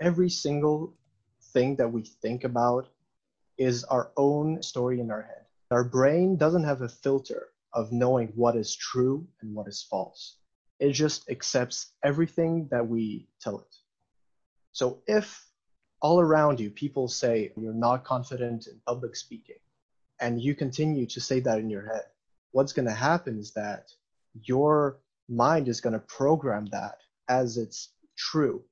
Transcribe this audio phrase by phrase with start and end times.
[0.00, 0.94] every single
[1.52, 2.88] thing that we think about
[3.58, 5.44] is our own story in our head.
[5.70, 10.36] Our brain doesn't have a filter of knowing what is true and what is false.
[10.78, 13.76] It just accepts everything that we tell it.
[14.72, 15.44] So if
[16.00, 19.56] all around you people say you're not confident in public speaking,
[20.20, 22.04] and you continue to say that in your head,
[22.52, 23.88] what's going to happen is that
[24.42, 24.98] your
[25.28, 26.98] mind is going to program that
[27.28, 28.62] as it's true.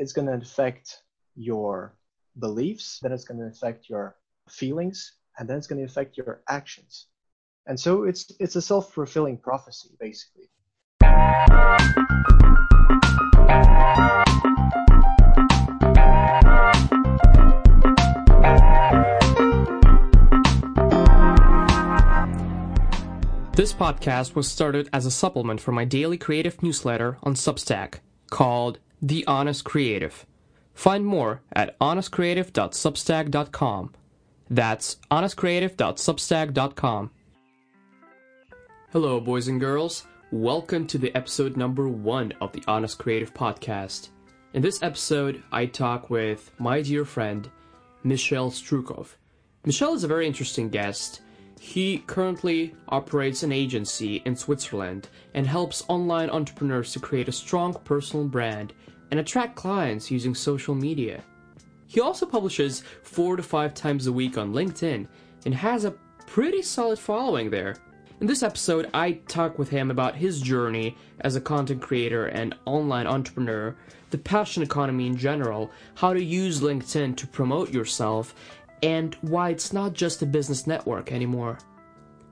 [0.00, 1.02] It's going to affect
[1.34, 1.96] your
[2.38, 4.14] beliefs, then it's going to affect your
[4.48, 7.08] feelings, and then it's going to affect your actions.
[7.66, 10.50] And so it's it's a self-fulfilling prophecy, basically.
[23.56, 27.94] This podcast was started as a supplement for my daily creative newsletter on Substack
[28.30, 30.26] called The Honest Creative.
[30.74, 33.94] Find more at honestcreative.substack.com.
[34.50, 37.10] That's honestcreative.substack.com.
[38.90, 40.06] Hello, boys and girls.
[40.30, 44.08] Welcome to the episode number one of the Honest Creative Podcast.
[44.54, 47.48] In this episode, I talk with my dear friend,
[48.02, 49.14] Michel Strukov.
[49.64, 51.20] Michel is a very interesting guest
[51.58, 57.74] he currently operates an agency in Switzerland and helps online entrepreneurs to create a strong
[57.84, 58.72] personal brand
[59.10, 61.22] and attract clients using social media.
[61.86, 65.06] He also publishes four to five times a week on LinkedIn
[65.46, 65.94] and has a
[66.26, 67.76] pretty solid following there.
[68.20, 72.54] In this episode, I talk with him about his journey as a content creator and
[72.64, 73.76] online entrepreneur,
[74.10, 78.34] the passion economy in general, how to use LinkedIn to promote yourself,
[78.82, 81.58] and why it's not just a business network anymore.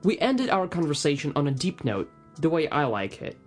[0.03, 3.37] We ended our conversation on a deep note, the way I like it,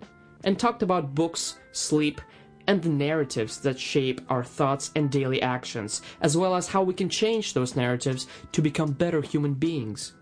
[0.44, 2.20] and talked about books, sleep,
[2.66, 6.94] and the narratives that shape our thoughts and daily actions, as well as how we
[6.94, 10.12] can change those narratives to become better human beings.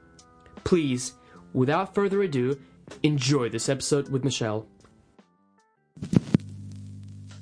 [0.64, 1.14] Please,
[1.52, 2.58] without further ado,
[3.02, 4.67] enjoy this episode with Michel.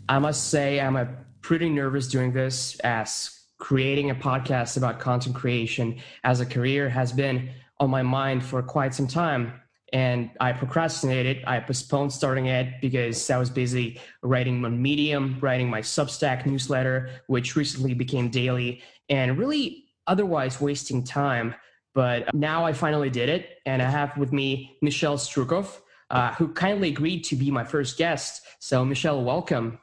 [0.08, 1.08] I must say, I'm a
[1.41, 7.12] pretty nervous doing this as creating a podcast about content creation as a career has
[7.12, 9.61] been on my mind for quite some time.
[9.93, 11.44] And I procrastinated.
[11.47, 17.11] I postponed starting it because I was busy writing on Medium, writing my Substack newsletter,
[17.28, 21.55] which recently became daily, and really otherwise wasting time.
[21.94, 23.59] But now I finally did it.
[23.65, 25.81] And I have with me Michel Strukov,
[26.11, 28.43] uh, who kindly agreed to be my first guest.
[28.59, 29.78] So, Michel, welcome.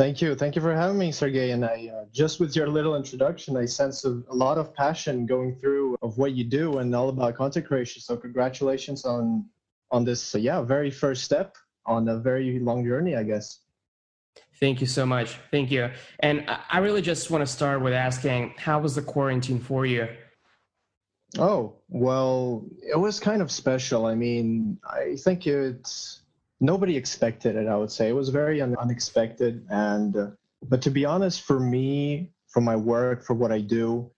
[0.00, 0.34] Thank you.
[0.34, 1.50] Thank you for having me, Sergey.
[1.50, 5.26] And I, uh, just with your little introduction, I sense a, a, lot of passion
[5.26, 8.00] going through of what you do and all about content creation.
[8.00, 9.44] So congratulations on
[9.90, 13.58] on this, uh, yeah, very first step on a very long journey, I guess.
[14.58, 15.36] Thank you so much.
[15.50, 15.90] Thank you.
[16.20, 20.08] And I really just want to start with asking, how was the quarantine for you?
[21.38, 24.06] Oh, well, it was kind of special.
[24.06, 26.22] I mean, I think it's
[26.60, 27.66] nobody expected it.
[27.66, 30.30] I would say it was very un- unexpected, and uh,
[30.68, 34.10] but to be honest, for me, for my work, for what I do,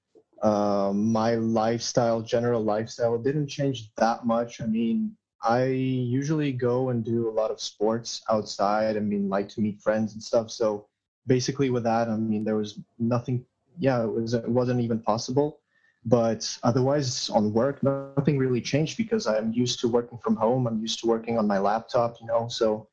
[0.43, 4.61] uh, my lifestyle, general lifestyle, didn't change that much.
[4.61, 8.97] I mean, I usually go and do a lot of sports outside.
[8.97, 10.51] I mean, like to meet friends and stuff.
[10.51, 10.87] So
[11.27, 13.45] basically, with that, I mean, there was nothing.
[13.79, 14.35] Yeah, it was.
[14.35, 15.61] It wasn't even possible.
[16.05, 20.67] But otherwise, on work, nothing really changed because I'm used to working from home.
[20.67, 22.49] I'm used to working on my laptop, you know.
[22.49, 22.89] So,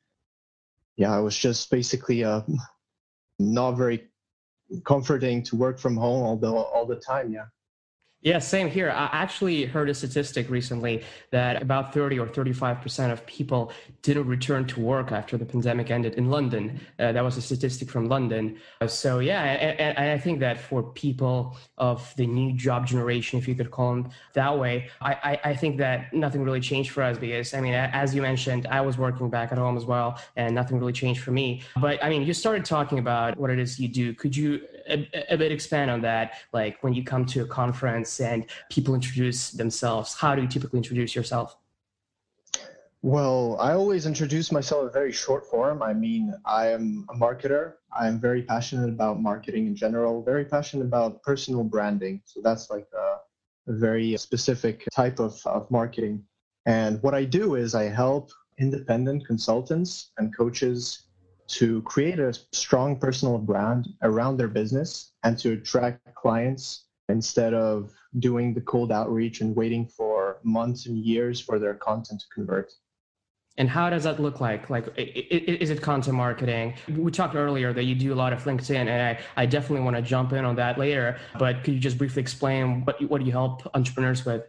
[0.96, 2.42] yeah, it was just basically uh,
[3.40, 4.08] not very
[4.84, 7.32] comforting to work from home the all the time.
[7.32, 7.46] Yeah.
[8.22, 8.90] Yeah, same here.
[8.90, 13.72] I actually heard a statistic recently that about 30 or 35% of people
[14.02, 16.80] didn't return to work after the pandemic ended in London.
[16.98, 18.58] Uh, that was a statistic from London.
[18.82, 23.38] Uh, so, yeah, and, and, I think that for people of the new job generation,
[23.38, 26.90] if you could call them that way, I, I, I think that nothing really changed
[26.90, 29.86] for us because, I mean, as you mentioned, I was working back at home as
[29.86, 31.62] well, and nothing really changed for me.
[31.80, 34.12] But, I mean, you started talking about what it is you do.
[34.12, 38.20] Could you a, a, bit expand on that like when you come to a conference
[38.20, 41.56] and people introduce themselves how do you typically introduce yourself?
[43.02, 45.82] Well i always introduce myself in a very short form.
[45.82, 47.74] I mean i am a marketer.
[47.98, 52.22] I'm very passionate about marketing in general very passionate about personal branding.
[52.24, 53.18] So that's like a,
[53.70, 56.24] a very specific type of, of marketing.
[56.66, 61.06] And what i do is i help independent consultants and coaches
[61.50, 67.92] to create a strong personal brand around their business and to attract clients instead of
[68.18, 72.72] doing the cold outreach and waiting for months and years for their content to convert.
[73.56, 74.70] And how does that look like?
[74.70, 76.74] Like, is it content marketing?
[76.88, 79.96] We talked earlier that you do a lot of LinkedIn, and I, I definitely want
[79.96, 81.18] to jump in on that later.
[81.38, 84.44] But could you just briefly explain what what you help entrepreneurs with?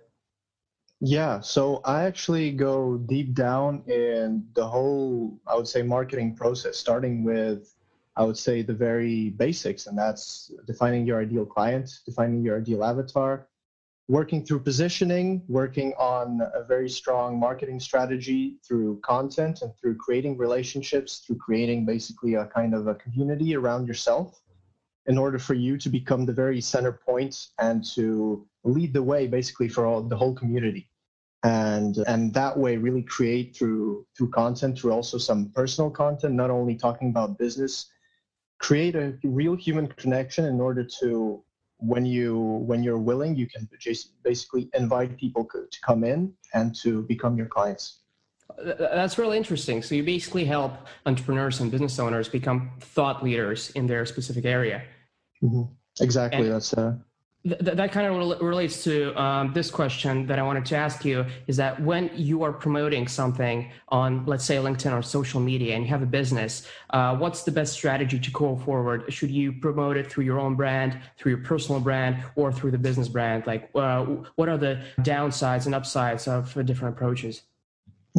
[1.04, 6.78] Yeah, so I actually go deep down in the whole, I would say, marketing process,
[6.78, 7.74] starting with,
[8.16, 12.84] I would say, the very basics, and that's defining your ideal client, defining your ideal
[12.84, 13.48] avatar,
[14.10, 20.38] working through positioning, working on a very strong marketing strategy through content and through creating
[20.38, 24.40] relationships, through creating basically a kind of a community around yourself
[25.08, 29.26] in order for you to become the very center point and to lead the way
[29.26, 30.91] basically for all the whole community
[31.44, 36.52] and and that way really create through through content through also some personal content not
[36.52, 37.88] only talking about business
[38.60, 41.44] create a real human connection in order to
[41.82, 43.68] when you when you're willing you can
[44.24, 48.02] basically invite people to come in and to become your clients.
[48.58, 49.82] That's really interesting.
[49.82, 50.74] So you basically help
[51.06, 54.84] entrepreneurs and business owners become thought leaders in their specific area.
[55.42, 55.64] Mm-hmm.
[56.04, 56.42] exactly.
[56.42, 56.96] And, that's uh
[57.44, 61.26] Th- that kind of relates to um, this question that I wanted to ask you
[61.48, 65.84] is that when you are promoting something on, let's say, LinkedIn or social media and
[65.84, 69.12] you have a business, uh, what's the best strategy to go forward?
[69.12, 72.78] Should you promote it through your own brand, through your personal brand, or through the
[72.78, 73.48] business brand?
[73.48, 74.06] Like, uh,
[74.36, 77.42] what are the downsides and upsides of different approaches?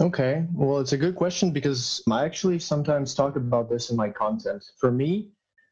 [0.00, 4.08] Okay, well, it's a good question because I actually sometimes talk about this in my
[4.08, 4.64] content.
[4.78, 5.28] For me,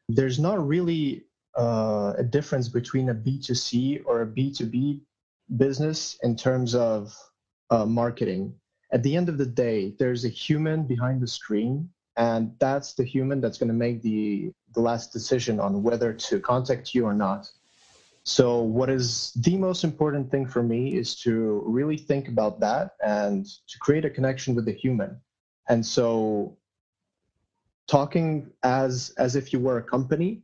[0.08, 1.25] there's not really
[1.58, 5.00] uh, a difference between a B2C or a B2B
[5.56, 7.17] business in terms of
[7.70, 8.55] uh, marketing.
[8.93, 13.05] At the end of the day, there's a human behind the screen, and that's the
[13.05, 17.14] human that's going to make the, the last decision on whether to contact you or
[17.14, 17.50] not.
[18.23, 22.93] So, what is the most important thing for me is to really think about that
[23.02, 25.19] and to create a connection with the human.
[25.69, 26.56] And so,
[27.87, 30.43] talking as as if you were a company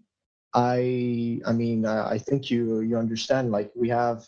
[0.56, 4.26] I I mean I think you you understand like we have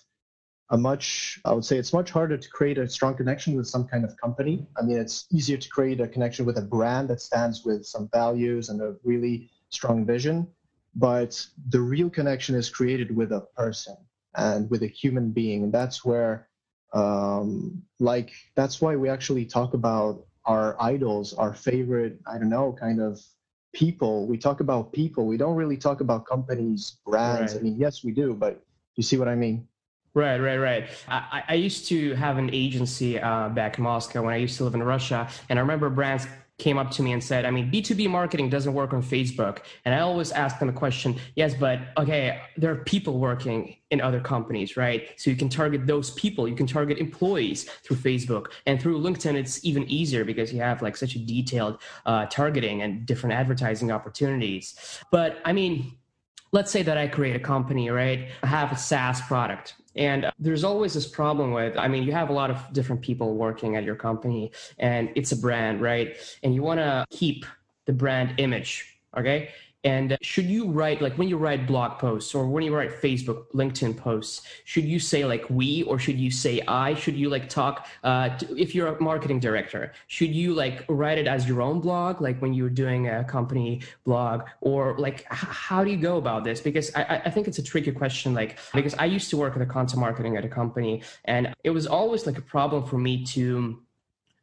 [0.71, 3.89] a much I would say it's much harder to create a strong connection with some
[3.89, 4.67] kind of company.
[4.79, 8.11] I mean it's easier to create a connection with a brand that stands with some
[8.13, 10.47] values and a really strong vision,
[10.95, 13.97] but the real connection is created with a person
[14.37, 16.49] and with a human being, and that's where
[16.93, 22.77] um, like that's why we actually talk about our idols, our favorite I don't know
[22.79, 23.19] kind of
[23.73, 24.27] people.
[24.27, 25.27] We talk about people.
[25.27, 27.55] We don't really talk about companies, brands.
[27.55, 27.61] Right.
[27.61, 28.63] I mean, yes, we do, but
[28.97, 29.67] you see what I mean?
[30.15, 30.89] Right, right, right.
[31.07, 34.65] I, I used to have an agency uh, back in Moscow when I used to
[34.65, 36.27] live in Russia, and I remember brands
[36.59, 39.61] came up to me and said, I mean, B2B marketing doesn't work on Facebook.
[39.85, 44.01] And I always ask them the question, yes, but okay, there are people working in
[44.01, 45.09] other companies, right?
[45.17, 48.49] So you can target those people, you can target employees through Facebook.
[48.67, 52.83] And through LinkedIn, it's even easier because you have like such a detailed uh, targeting
[52.83, 55.01] and different advertising opportunities.
[55.13, 55.93] But I mean,
[56.51, 58.31] let's say that I create a company, right?
[58.43, 62.31] I have a SaaS product and there's always this problem with, I mean, you have
[62.31, 66.17] a lot of different people working at your company and it's a brand, right?
[66.43, 67.45] And you want to keep
[67.87, 69.51] the brand image, okay?
[69.85, 73.47] And should you write, like when you write blog posts or when you write Facebook,
[73.55, 76.95] LinkedIn posts, should you say like we or should you say I?
[76.95, 81.19] Should you like talk, uh, to, if you're a marketing director, should you like write
[81.19, 84.43] it as your own blog, like when you're doing a company blog?
[84.61, 86.61] Or like, how do you go about this?
[86.61, 89.61] Because I, I think it's a tricky question, like, because I used to work in
[89.61, 93.25] the content marketing at a company and it was always like a problem for me
[93.27, 93.81] to,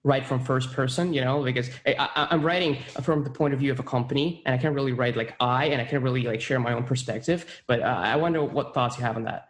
[0.05, 3.71] write from first person, you know, because I, am writing from the point of view
[3.71, 6.39] of a company and I can't really write like I and I can't really like
[6.39, 7.63] share my own perspective.
[7.65, 9.50] But uh, I wonder what thoughts you have on that.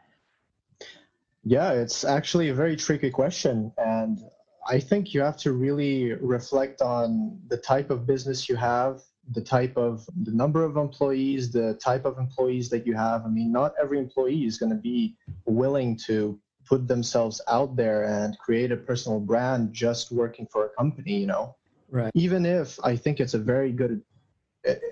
[1.43, 3.73] Yeah, it's actually a very tricky question.
[3.77, 4.19] And
[4.65, 9.01] I think you have to really reflect on the type of business you have,
[9.33, 13.25] the type of the number of employees, the type of employees that you have.
[13.25, 18.03] I mean, not every employee is going to be willing to put themselves out there
[18.03, 21.55] and create a personal brand just working for a company you know?
[21.89, 22.11] Right.
[22.15, 24.01] Even if i think it's a very good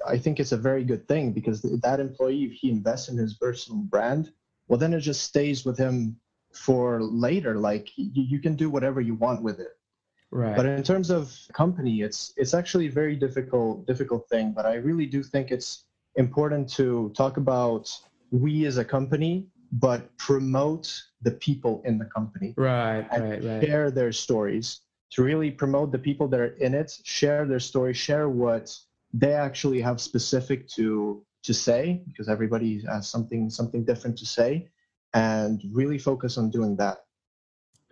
[0.08, 3.34] i think it's a very good thing because that employee if he invests in his
[3.34, 4.32] personal brand
[4.68, 6.16] well then it just stays with him
[6.54, 7.56] for later.
[7.56, 9.78] Like you, you can do whatever you want with it.
[10.32, 10.56] Right.
[10.56, 14.74] But in terms of company it's it's actually a very difficult difficult thing but i
[14.76, 17.88] really do think it's important to talk about
[18.32, 22.54] we as a company but promote the people in the company.
[22.56, 23.64] Right, right, right.
[23.64, 27.94] Share their stories to really promote the people that are in it, share their story,
[27.94, 28.76] share what
[29.14, 34.70] they actually have specific to to say because everybody has something something different to say
[35.14, 37.04] and really focus on doing that.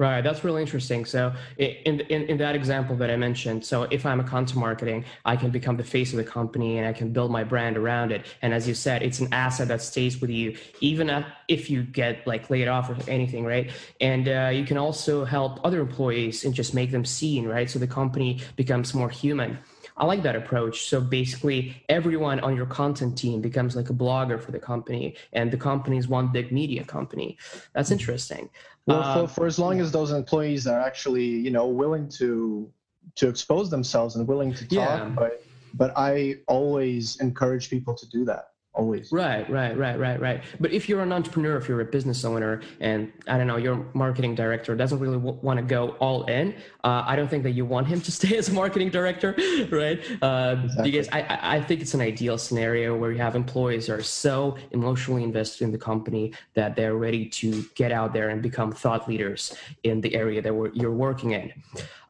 [0.01, 1.05] Right, that's really interesting.
[1.05, 5.05] So, in, in in that example that I mentioned, so if I'm a content marketing,
[5.25, 8.11] I can become the face of the company and I can build my brand around
[8.11, 8.25] it.
[8.41, 12.25] And as you said, it's an asset that stays with you even if you get
[12.25, 13.69] like laid off or anything, right?
[13.99, 17.69] And uh, you can also help other employees and just make them seen, right?
[17.69, 19.59] So the company becomes more human.
[20.01, 20.89] I like that approach.
[20.89, 25.51] So basically, everyone on your content team becomes like a blogger for the company, and
[25.51, 27.37] the company is one big media company.
[27.73, 28.49] That's interesting.
[28.87, 32.67] Well, for, um, for as long as those employees are actually, you know, willing to
[33.15, 35.05] to expose themselves and willing to talk, yeah.
[35.15, 39.11] but but I always encourage people to do that always.
[39.11, 40.43] Right right right right right.
[40.59, 43.85] But if you're an entrepreneur if you're a business owner and i don't know your
[43.93, 47.51] marketing director doesn't really w- want to go all in uh, i don't think that
[47.51, 49.35] you want him to stay as a marketing director
[49.71, 49.99] right?
[50.21, 50.91] Uh, exactly.
[50.91, 54.57] because I, I think it's an ideal scenario where you have employees who are so
[54.71, 59.07] emotionally invested in the company that they're ready to get out there and become thought
[59.07, 61.51] leaders in the area that you're working in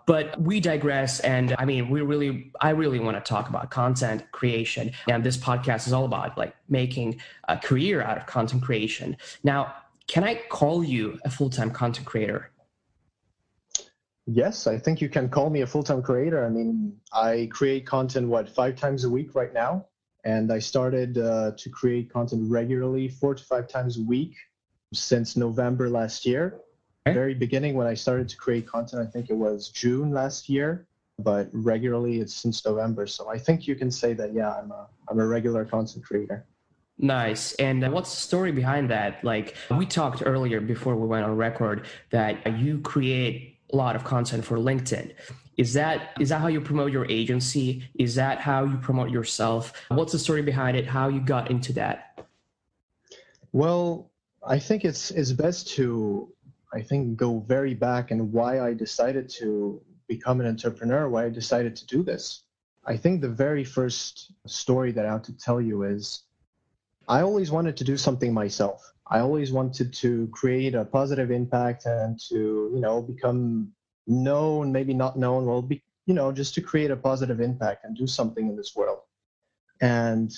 [0.06, 1.20] but we digress.
[1.22, 4.92] And I mean, we really, I really want to talk about content creation.
[5.08, 9.18] And this podcast is all about like making a career out of content creation.
[9.44, 9.74] Now,
[10.08, 12.52] can I call you a full time content creator?
[14.28, 16.46] Yes, I think you can call me a full time creator.
[16.46, 19.88] I mean, I create content, what, five times a week right now?
[20.24, 24.36] And I started uh, to create content regularly, four to five times a week
[24.94, 26.60] since November last year.
[27.08, 27.16] Okay.
[27.16, 30.86] Very beginning when I started to create content, I think it was June last year,
[31.18, 33.08] but regularly it's since November.
[33.08, 36.46] So I think you can say that yeah, I'm a I'm a regular content creator.
[37.00, 37.54] Nice.
[37.54, 39.24] And uh, what's the story behind that?
[39.24, 44.04] Like we talked earlier before we went on record that you create a lot of
[44.04, 45.14] content for LinkedIn.
[45.58, 47.84] Is that is that how you promote your agency?
[47.96, 49.74] Is that how you promote yourself?
[49.90, 50.86] What's the story behind it?
[50.86, 52.28] How you got into that?
[53.52, 54.12] Well,
[54.46, 56.32] I think it's it's best to
[56.74, 61.30] I think, go very back and why I decided to become an entrepreneur, why I
[61.30, 62.44] decided to do this.
[62.86, 66.24] I think the very first story that I have to tell you is
[67.08, 68.94] I always wanted to do something myself.
[69.08, 73.74] I always wanted to create a positive impact and to, you know, become
[74.08, 77.96] known, maybe not known, well, be, you know, just to create a positive impact and
[77.96, 79.00] do something in this world.
[79.82, 80.32] And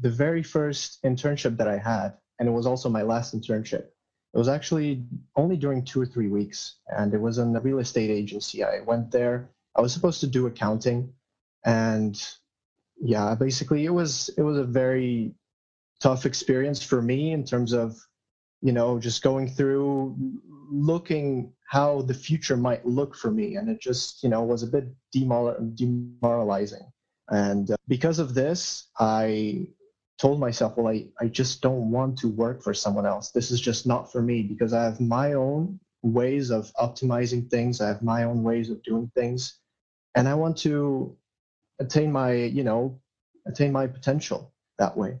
[0.00, 3.86] the very first internship that I had, and it was also my last internship,
[4.38, 5.02] it was actually
[5.34, 8.62] only during two or three weeks, and it was in a real estate agency.
[8.62, 9.50] I went there.
[9.74, 11.12] I was supposed to do accounting,
[11.64, 12.14] and
[13.00, 15.34] yeah, basically it was it was a very
[15.98, 17.98] tough experience for me in terms of
[18.62, 20.14] you know just going through
[20.70, 24.68] looking how the future might look for me and it just you know was a
[24.68, 26.86] bit demoralizing
[27.28, 29.66] and uh, because of this i
[30.18, 33.30] told myself, well, I, I just don't want to work for someone else.
[33.30, 37.80] This is just not for me because I have my own ways of optimizing things.
[37.80, 39.58] I have my own ways of doing things.
[40.14, 41.16] And I want to
[41.78, 43.00] attain my, you know,
[43.46, 45.20] attain my potential that way.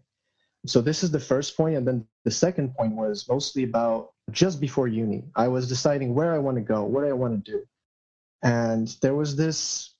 [0.66, 1.76] So this is the first point.
[1.76, 5.24] And then the second point was mostly about just before uni.
[5.36, 7.64] I was deciding where I want to go, what I want to do.
[8.42, 9.94] And there was this,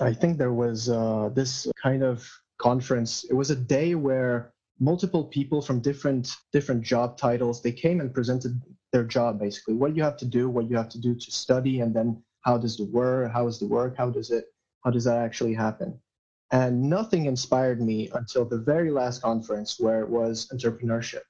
[0.00, 2.28] I think there was uh, this kind of
[2.60, 3.24] conference.
[3.24, 8.14] It was a day where multiple people from different different job titles they came and
[8.14, 8.60] presented
[8.92, 9.74] their job basically.
[9.74, 12.56] What you have to do what you have to do to study and then how
[12.58, 14.46] does the work how is the work how does it
[14.84, 15.98] how does that actually happen?
[16.52, 21.22] And nothing inspired me until the very last conference where it was entrepreneurship.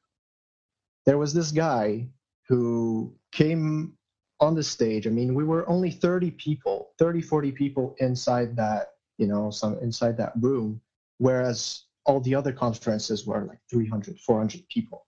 [1.05, 2.09] There was this guy
[2.49, 3.95] who came
[4.41, 5.07] on the stage.
[5.07, 9.79] I mean we were only 30 people 30 40 people inside that you know some
[9.81, 10.81] inside that room
[11.21, 15.07] whereas all the other conferences were like 300 400 people.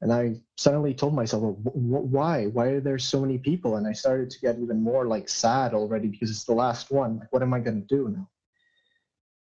[0.00, 2.46] And i suddenly told myself well, why?
[2.46, 3.76] Why are there so many people?
[3.76, 7.18] And i started to get even more like sad already because it's the last one.
[7.18, 8.28] Like what am i going to do now?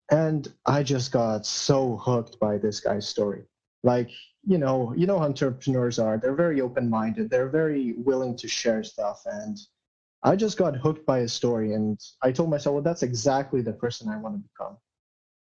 [0.10, 3.44] And i just got so hooked by this guy's story.
[3.84, 4.10] Like
[4.44, 6.18] you know you know entrepreneurs are.
[6.18, 9.22] They're very open minded they're very willing to share stuff.
[9.26, 9.58] And
[10.24, 11.74] i just got hooked by his story.
[11.74, 14.78] And i told myself well that's exactly the person i want to become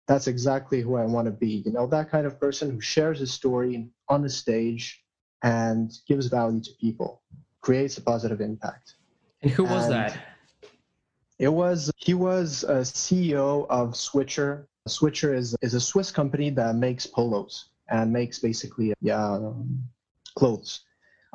[0.07, 1.63] that's exactly who I want to be.
[1.65, 5.03] You know, that kind of person who shares his story on the stage
[5.43, 7.21] and gives value to people,
[7.61, 8.95] creates a positive impact.
[9.41, 10.17] And who was and that?
[11.39, 14.67] It was he was a CEO of Switcher.
[14.87, 19.83] Switcher is is a Swiss company that makes polos and makes basically yeah um,
[20.35, 20.81] clothes.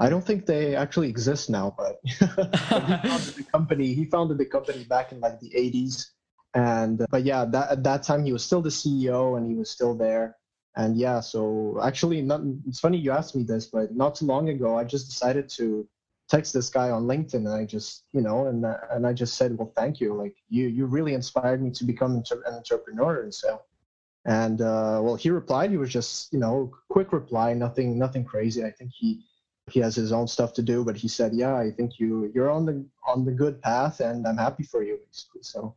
[0.01, 3.95] I don't think they actually exist now, but he founded the company.
[3.95, 6.07] He founded the company back in like the 80s
[6.55, 9.71] and but yeah that at that time he was still the ceo and he was
[9.71, 10.37] still there
[10.77, 14.49] and yeah so actually not, it's funny you asked me this but not too long
[14.49, 15.87] ago i just decided to
[16.29, 19.57] text this guy on LinkedIn, and I just, you know, and and I just said,
[19.57, 20.15] well, thank you.
[20.15, 23.63] Like you, you really inspired me to become an entrepreneur, and so.
[24.25, 25.71] And uh, well, he replied.
[25.71, 28.63] He was just, you know, quick reply, nothing, nothing crazy.
[28.63, 29.25] I think he
[29.71, 32.51] he has his own stuff to do, but he said, "Yeah, I think you you're
[32.51, 35.75] on the on the good path, and I'm happy for you." Basically, so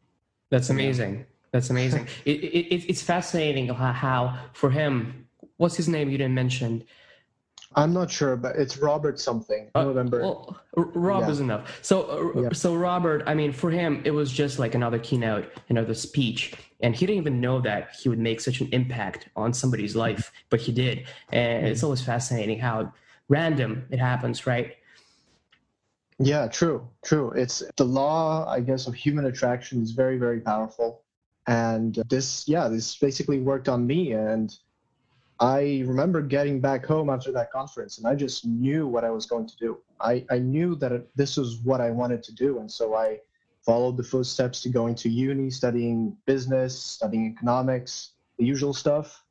[0.52, 1.26] that's amazing.
[1.52, 2.08] That's amazing.
[2.26, 5.28] it, it, it's fascinating how, for him,
[5.58, 6.10] what's his name?
[6.10, 6.84] You didn't mention.
[7.74, 9.70] I'm not sure, but it's Robert something.
[9.74, 10.22] I Uh, November.
[10.22, 11.30] Well, Rob yeah.
[11.30, 11.80] is enough.
[11.82, 12.50] So, uh, yeah.
[12.52, 16.94] so Robert, I mean, for him, it was just like another keynote, another speech, and
[16.94, 20.60] he didn't even know that he would make such an impact on somebody's life, but
[20.60, 21.08] he did.
[21.32, 22.92] And it's always fascinating how
[23.30, 24.76] random it happens, right?
[26.24, 27.32] Yeah, true, true.
[27.32, 31.02] It's the law, I guess, of human attraction is very, very powerful.
[31.48, 34.12] And this, yeah, this basically worked on me.
[34.12, 34.56] And
[35.40, 39.26] I remember getting back home after that conference, and I just knew what I was
[39.26, 39.78] going to do.
[40.00, 42.60] I, I knew that this was what I wanted to do.
[42.60, 43.20] And so I
[43.66, 49.24] followed the footsteps to going to uni, studying business, studying economics, the usual stuff.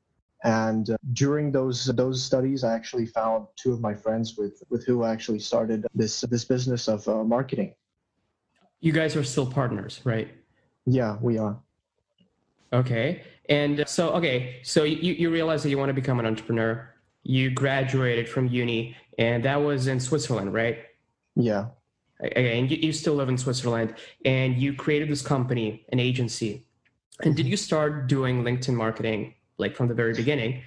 [0.43, 4.87] And uh, during those those studies, I actually found two of my friends with with
[4.87, 7.75] who I actually started this this business of uh, marketing.
[8.81, 10.29] You guys are still partners, right?
[10.87, 11.59] Yeah, we are.
[12.73, 16.89] Okay, and so okay, so you you realize that you want to become an entrepreneur.
[17.23, 20.79] You graduated from uni, and that was in Switzerland, right?
[21.37, 21.67] Yeah.
[22.25, 23.95] Okay, and you, you still live in Switzerland,
[24.25, 26.65] and you created this company, an agency.
[27.23, 30.63] And did you start doing LinkedIn marketing like from the very beginning?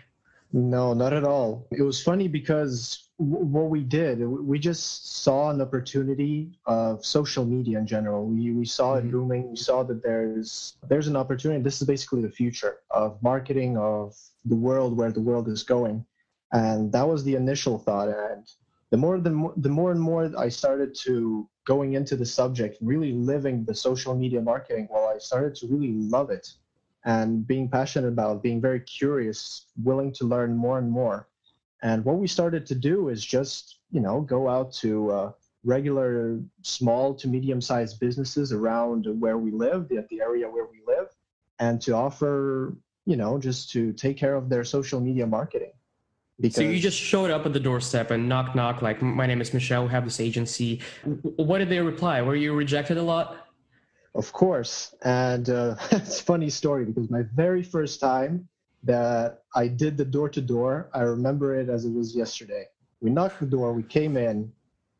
[0.54, 1.68] No, not at all.
[1.72, 7.44] It was funny because w- what we did, we just saw an opportunity of social
[7.44, 8.28] media in general.
[8.28, 9.08] We, we saw mm-hmm.
[9.08, 9.50] it booming.
[9.50, 11.64] We saw that there's there's an opportunity.
[11.64, 16.06] This is basically the future of marketing of the world, where the world is going,
[16.52, 18.10] and that was the initial thought.
[18.10, 18.46] And
[18.92, 22.78] the more the more, the more and more I started to going into the subject,
[22.80, 26.54] really living the social media marketing, well, I started to really love it
[27.06, 31.28] and being passionate about, being very curious, willing to learn more and more.
[31.82, 35.32] And what we started to do is just, you know, go out to uh,
[35.66, 40.82] regular small to medium sized businesses around where we live, at the area where we
[40.88, 41.08] live,
[41.60, 45.74] and to offer, you know, just to take care of their social media marketing.
[46.40, 49.40] Because, so you just showed up at the doorstep and knock knock like my name
[49.40, 50.82] is Michel we have this agency.
[51.36, 52.22] What did they reply?
[52.22, 53.48] Were you rejected a lot?
[54.16, 54.94] Of course.
[55.04, 58.48] And uh, it's a funny story because my very first time
[58.84, 62.66] that I did the door to door, I remember it as it was yesterday.
[63.02, 64.52] We knocked the door, we came in,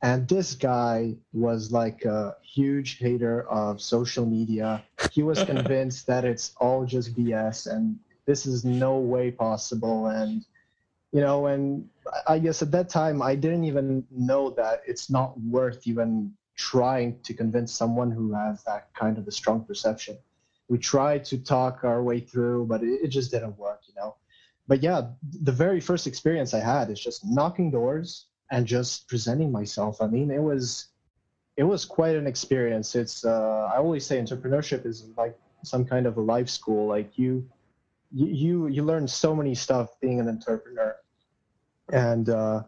[0.02, 4.84] and this guy was like a huge hater of social media.
[5.12, 10.08] He was convinced that it's all just BS and this is no way possible.
[10.08, 10.46] And,
[11.12, 11.88] you know, and
[12.28, 17.20] I guess at that time, I didn't even know that it's not worth even trying
[17.24, 20.18] to convince someone who has that kind of a strong perception.
[20.70, 24.16] We tried to talk our way through, but it, it just didn't work, you know.
[24.68, 25.10] But yeah,
[25.42, 30.02] the very first experience I had is just knocking doors and just presenting myself.
[30.02, 30.88] I mean, it was
[31.58, 32.96] it was quite an experience.
[32.96, 36.88] It's uh, I always say entrepreneurship is like some kind of a life school.
[36.88, 37.48] Like you
[38.12, 40.96] you you learn so many stuff being an entrepreneur,
[41.92, 42.64] and uh,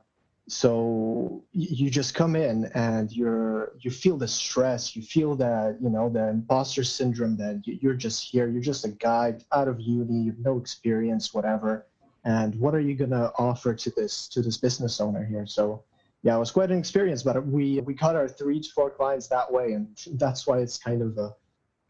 [0.47, 4.95] so you just come in and you're you feel the stress.
[4.95, 8.47] You feel that you know the imposter syndrome that you're just here.
[8.47, 10.25] You're just a guy out of uni.
[10.25, 11.87] You have no experience whatever.
[12.25, 15.47] And what are you going to offer to this to this business owner here?
[15.47, 15.83] So
[16.21, 19.27] yeah it was quite an experience but we we caught our three to four clients
[19.29, 19.73] that way.
[19.73, 21.35] And that's why it's kind of a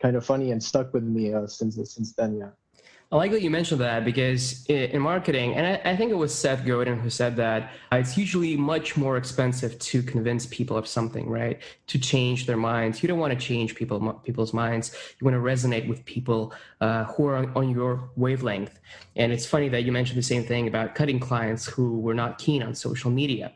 [0.01, 2.51] kind of funny and stuck with me uh, since since then yeah
[3.15, 6.35] I like that you mentioned that because in marketing, and I, I think it was
[6.35, 10.85] Seth Godin who said that uh, it's usually much more expensive to convince people of
[10.85, 11.61] something, right?
[11.87, 13.01] To change their minds.
[13.01, 14.93] You don't want to change people people's minds.
[15.17, 18.81] You want to resonate with people uh, who are on, on your wavelength.
[19.15, 22.37] And it's funny that you mentioned the same thing about cutting clients who were not
[22.37, 23.53] keen on social media.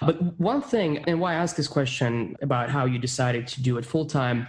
[0.00, 3.76] But one thing, and why I asked this question about how you decided to do
[3.76, 4.46] it full time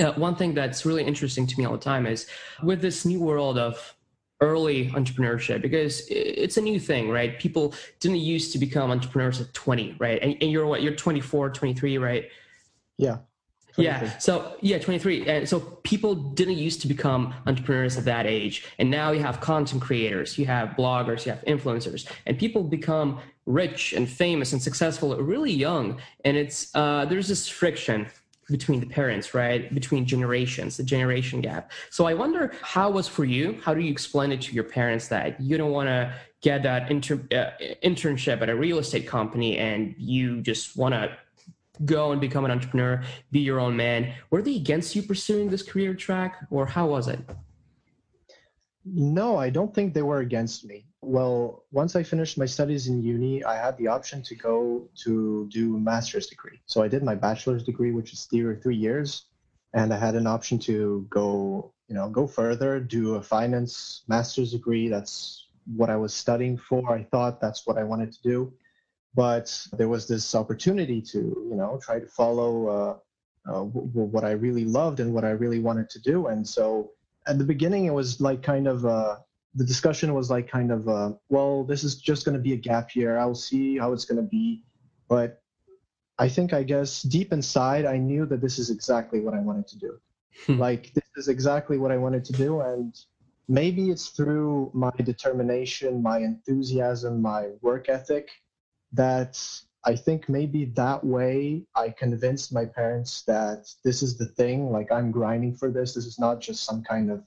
[0.00, 2.26] uh, one thing that's really interesting to me all the time is
[2.62, 3.94] with this new world of
[4.40, 7.38] early entrepreneurship because it's a new thing right?
[7.38, 10.20] People didn't used to become entrepreneurs at 20 right?
[10.20, 12.28] And, and you're what you're 24 23 right?
[12.98, 13.18] Yeah.
[13.74, 13.84] 23.
[13.84, 18.66] yeah so yeah 23 and so people didn't used to become entrepreneurs at that age
[18.78, 23.18] and now you have content creators you have bloggers you have influencers and people become
[23.46, 28.06] rich and famous and successful really young and it's uh, there's this friction
[28.52, 29.74] between the parents, right?
[29.74, 31.72] Between generations, the generation gap.
[31.90, 33.58] So I wonder how was for you?
[33.64, 36.90] How do you explain it to your parents that you don't want to get that
[36.90, 37.50] inter- uh,
[37.82, 41.16] internship at a real estate company and you just want to
[41.84, 44.12] go and become an entrepreneur, be your own man.
[44.30, 47.18] Were they against you pursuing this career track, or how was it?
[48.84, 50.86] No, I don't think they were against me.
[51.04, 55.48] Well, once I finished my studies in uni, I had the option to go to
[55.50, 56.60] do a master's degree.
[56.66, 59.24] So I did my bachelor's degree, which is three or three years,
[59.74, 64.52] and I had an option to go, you know, go further, do a finance master's
[64.52, 64.88] degree.
[64.88, 66.88] That's what I was studying for.
[66.92, 68.52] I thought that's what I wanted to do,
[69.12, 74.24] but there was this opportunity to, you know, try to follow uh, uh, w- what
[74.24, 76.92] I really loved and what I really wanted to do, and so
[77.26, 79.16] at the beginning it was like kind of uh,
[79.54, 82.56] the discussion was like kind of uh, well this is just going to be a
[82.56, 84.62] gap year i'll see how it's going to be
[85.08, 85.42] but
[86.18, 89.66] i think i guess deep inside i knew that this is exactly what i wanted
[89.66, 89.98] to do
[90.46, 90.58] hmm.
[90.58, 93.00] like this is exactly what i wanted to do and
[93.48, 98.30] maybe it's through my determination my enthusiasm my work ethic
[98.92, 99.38] that
[99.84, 104.70] I think maybe that way I convinced my parents that this is the thing.
[104.70, 105.94] Like I'm grinding for this.
[105.94, 107.24] This is not just some kind of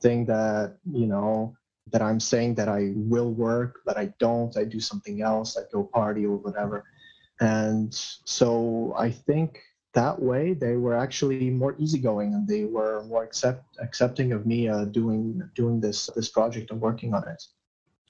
[0.00, 1.56] thing that you know
[1.92, 4.56] that I'm saying that I will work, but I don't.
[4.56, 5.56] I do something else.
[5.56, 6.84] I go party or whatever.
[7.40, 7.92] And
[8.24, 9.60] so I think
[9.94, 14.68] that way they were actually more easygoing and they were more accept, accepting of me
[14.68, 17.42] uh, doing doing this this project and working on it.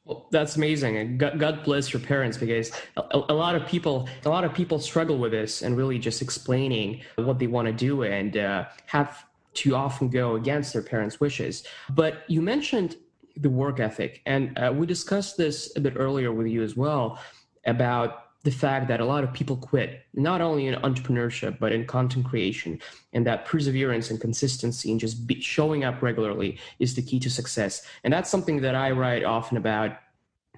[0.04, 4.30] Well, that's amazing, and God, bless your parents because a, a, lot of people, a
[4.30, 8.02] lot of people struggle with this and really just explaining what they want to do
[8.02, 9.24] and uh, have
[9.54, 11.64] to often go against their parents' wishes.
[11.90, 12.96] But you mentioned
[13.36, 17.18] the work ethic, and uh, we discussed this a bit earlier with you as well
[17.66, 21.84] about the fact that a lot of people quit, not only in entrepreneurship, but in
[21.84, 22.78] content creation,
[23.12, 27.82] and that perseverance and consistency and just showing up regularly is the key to success.
[28.02, 29.98] And that's something that I write often about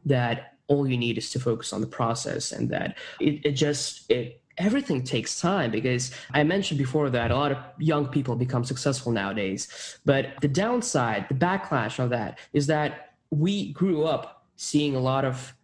[0.04, 4.08] that all you need is to focus on the process and that it, it just,
[4.10, 8.64] it, everything takes time because I mentioned before that a lot of young people become
[8.64, 9.98] successful nowadays.
[10.04, 15.24] But the downside, the backlash of that is that we grew up seeing a lot
[15.24, 15.54] of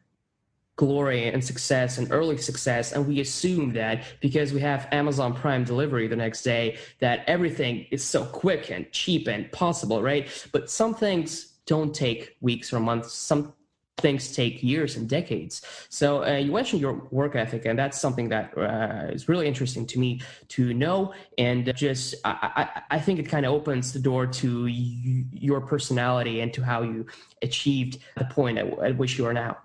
[0.77, 5.65] glory and success and early success and we assume that because we have amazon prime
[5.65, 10.71] delivery the next day that everything is so quick and cheap and possible right but
[10.71, 13.53] some things don't take weeks or months some
[13.99, 18.29] things take years and decades so uh, you mentioned your work ethic and that's something
[18.29, 23.19] that uh, is really interesting to me to know and just i, I, I think
[23.19, 27.07] it kind of opens the door to y- your personality and to how you
[27.43, 29.57] achieved the point at, at which you are now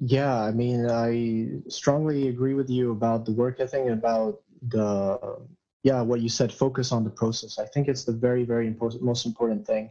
[0.00, 5.38] yeah, I mean, I strongly agree with you about the work ethic and about the
[5.82, 6.52] yeah what you said.
[6.52, 7.58] Focus on the process.
[7.58, 9.90] I think it's the very very important most important thing.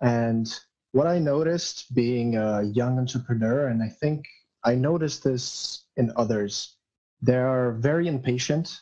[0.00, 0.52] And
[0.94, 4.26] what I noticed being a young entrepreneur, and I think
[4.62, 6.76] I noticed this in others,
[7.20, 8.80] they are very impatient.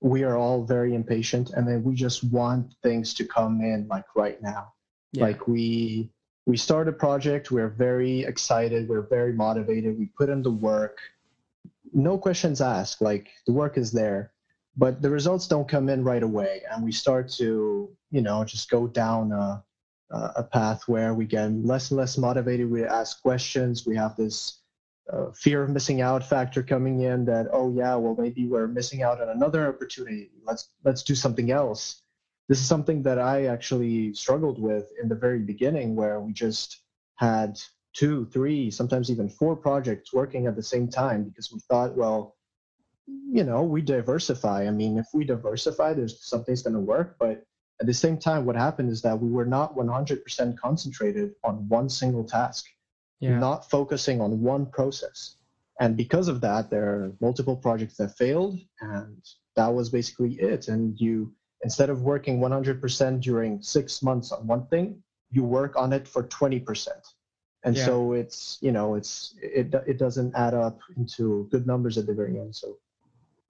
[0.00, 4.04] We are all very impatient, and then we just want things to come in like
[4.14, 4.72] right now.
[5.12, 5.24] Yeah.
[5.24, 6.12] Like we
[6.46, 10.96] we start a project we're very excited we're very motivated we put in the work
[11.92, 14.32] no questions asked like the work is there
[14.74, 18.70] but the results don't come in right away and we start to you know just
[18.70, 19.62] go down a,
[20.10, 24.60] a path where we get less and less motivated we ask questions we have this
[25.12, 29.02] uh, fear of missing out factor coming in that oh yeah well maybe we're missing
[29.02, 32.02] out on another opportunity let's let's do something else
[32.48, 36.80] this is something that I actually struggled with in the very beginning, where we just
[37.16, 37.60] had
[37.92, 42.36] two, three, sometimes even four projects working at the same time because we thought, well,
[43.06, 44.66] you know, we diversify.
[44.66, 47.16] I mean, if we diversify, there's something's going to work.
[47.18, 47.44] But
[47.80, 51.88] at the same time, what happened is that we were not 100% concentrated on one
[51.88, 52.66] single task,
[53.20, 53.38] yeah.
[53.38, 55.36] not focusing on one process.
[55.80, 59.22] And because of that, there are multiple projects that failed, and
[59.54, 60.66] that was basically it.
[60.66, 65.92] And you instead of working 100% during six months on one thing, you work on
[65.92, 66.88] it for 20%.
[67.64, 67.84] And yeah.
[67.84, 72.14] so it's, you know, it's, it, it doesn't add up into good numbers at the
[72.14, 72.54] very end.
[72.54, 72.78] So.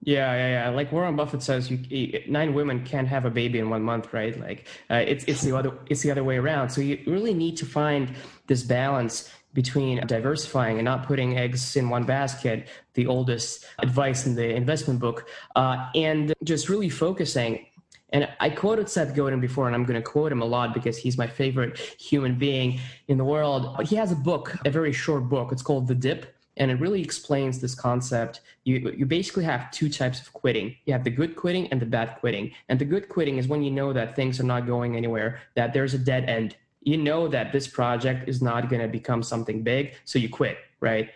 [0.01, 0.69] Yeah, yeah, yeah.
[0.69, 4.39] Like Warren Buffett says, you, nine women can't have a baby in one month, right?
[4.39, 6.69] Like uh, it's it's the other it's the other way around.
[6.69, 8.15] So you really need to find
[8.47, 14.35] this balance between diversifying and not putting eggs in one basket, the oldest advice in
[14.35, 17.65] the investment book, uh, and just really focusing
[18.11, 20.97] and I quoted Seth Godin before, and I'm going to quote him a lot because
[20.97, 23.75] he's my favorite human being in the world.
[23.77, 25.51] But he has a book, a very short book.
[25.51, 28.41] It's called The Dip, and it really explains this concept.
[28.63, 31.85] You, you basically have two types of quitting you have the good quitting and the
[31.85, 32.51] bad quitting.
[32.67, 35.73] And the good quitting is when you know that things are not going anywhere, that
[35.73, 36.55] there's a dead end.
[36.81, 40.57] You know that this project is not going to become something big, so you quit,
[40.79, 41.09] right?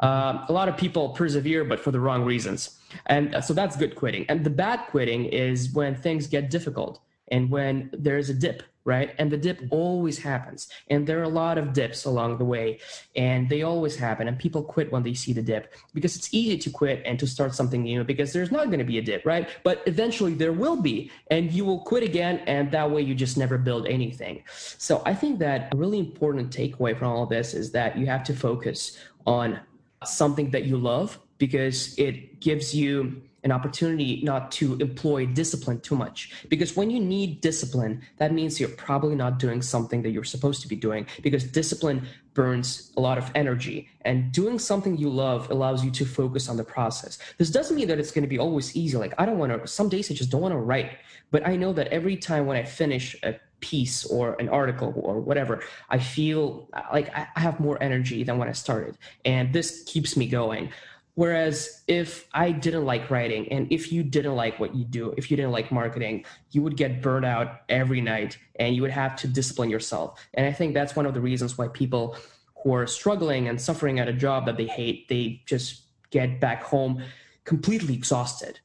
[0.00, 2.78] uh, a lot of people persevere, but for the wrong reasons.
[3.06, 4.26] And uh, so that's good quitting.
[4.28, 9.14] And the bad quitting is when things get difficult and when there's a dip right?
[9.18, 10.68] And the dip always happens.
[10.88, 12.80] And there are a lot of dips along the way,
[13.16, 14.28] and they always happen.
[14.28, 17.26] And people quit when they see the dip because it's easy to quit and to
[17.26, 19.48] start something new because there's not going to be a dip, right?
[19.62, 23.36] But eventually there will be, and you will quit again, and that way you just
[23.36, 24.42] never build anything.
[24.78, 28.24] So I think that a really important takeaway from all this is that you have
[28.24, 29.60] to focus on
[30.04, 35.94] something that you love because it gives you an opportunity not to employ discipline too
[35.94, 36.32] much.
[36.48, 40.62] Because when you need discipline, that means you're probably not doing something that you're supposed
[40.62, 43.88] to be doing because discipline burns a lot of energy.
[44.00, 47.18] And doing something you love allows you to focus on the process.
[47.38, 48.96] This doesn't mean that it's going to be always easy.
[48.96, 50.98] Like, I don't want to, some days I just don't want to write.
[51.30, 55.20] But I know that every time when I finish a piece or an article or
[55.20, 58.98] whatever, I feel like I have more energy than when I started.
[59.24, 60.70] And this keeps me going.
[61.16, 65.30] Whereas if I didn't like writing and if you didn't like what you do, if
[65.30, 69.14] you didn't like marketing, you would get burned out every night and you would have
[69.16, 70.20] to discipline yourself.
[70.34, 72.16] And I think that's one of the reasons why people
[72.62, 76.64] who are struggling and suffering at a job that they hate, they just get back
[76.64, 77.02] home
[77.44, 78.58] completely exhausted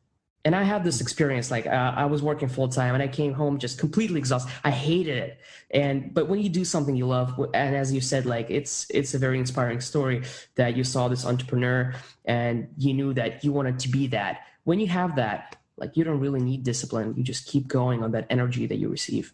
[0.50, 3.34] and I had this experience like uh, I was working full time and I came
[3.34, 4.52] home just completely exhausted.
[4.64, 5.40] I hated it.
[5.70, 9.14] And but when you do something you love, and as you said, like it's it's
[9.14, 10.24] a very inspiring story
[10.56, 11.94] that you saw this entrepreneur
[12.26, 14.40] and you knew that you wanted to be that.
[14.64, 17.14] When you have that, like you don't really need discipline.
[17.16, 19.32] You just keep going on that energy that you receive.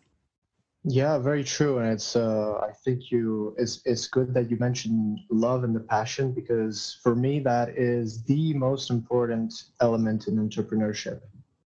[0.88, 5.19] Yeah, very true, and it's uh, I think you it's it's good that you mentioned
[5.32, 11.21] love and the passion because for me that is the most important element in entrepreneurship.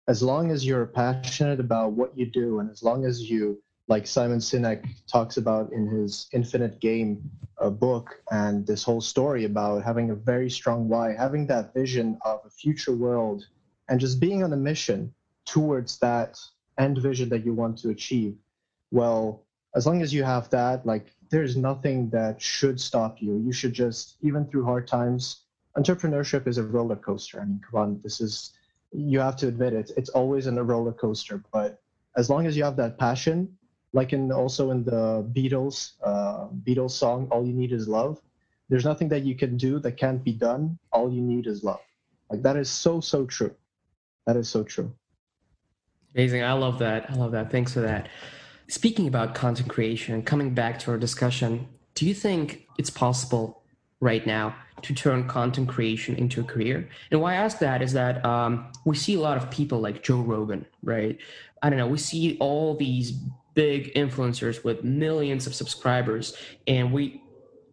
[0.07, 4.07] As long as you're passionate about what you do, and as long as you like
[4.07, 9.83] Simon Sinek talks about in his Infinite Game uh, book and this whole story about
[9.83, 13.45] having a very strong why, having that vision of a future world,
[13.89, 15.13] and just being on a mission
[15.47, 16.39] towards that
[16.79, 18.37] end vision that you want to achieve
[18.91, 23.39] well, as long as you have that, like there's nothing that should stop you.
[23.39, 25.45] You should just, even through hard times,
[25.77, 27.41] entrepreneurship is a roller coaster.
[27.41, 28.53] I mean, come on, this is,
[28.93, 29.93] you have to admit it.
[29.97, 31.43] It's always in a roller coaster.
[31.53, 31.81] But
[32.17, 33.57] as long as you have that passion,
[33.93, 38.21] like in also in the Beatles, uh, Beatles song, All You Need Is Love,
[38.69, 40.79] there's nothing that you can do that can't be done.
[40.93, 41.81] All you need is love.
[42.31, 43.55] Like that is so, so true.
[44.27, 44.93] That is so true.
[46.15, 46.45] Amazing.
[46.45, 47.11] I love that.
[47.11, 47.51] I love that.
[47.51, 48.09] Thanks for that.
[48.71, 53.65] Speaking about content creation, and coming back to our discussion, do you think it's possible
[53.99, 56.89] right now to turn content creation into a career?
[57.11, 60.05] And why I ask that is that um, we see a lot of people like
[60.05, 61.19] Joe Rogan, right?
[61.61, 63.11] I don't know, we see all these
[63.55, 66.37] big influencers with millions of subscribers,
[66.69, 67.25] and we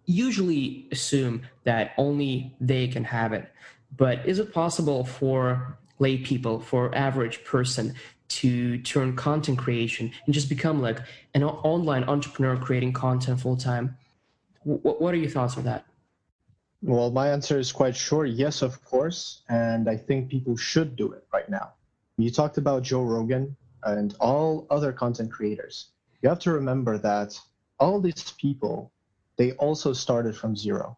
[0.06, 3.48] usually assume that only they can have it.
[3.96, 7.94] But is it possible for lay people, for average person
[8.30, 11.00] to turn content creation and just become like
[11.34, 13.98] an online entrepreneur creating content full time.
[14.64, 15.86] What, what are your thoughts on that?
[16.82, 18.30] Well, my answer is quite short.
[18.30, 19.42] Yes, of course.
[19.50, 21.74] And I think people should do it right now.
[22.18, 25.90] You talked about Joe Rogan and all other content creators.
[26.22, 27.40] You have to remember that
[27.80, 28.92] all these people,
[29.38, 30.98] they also started from zero.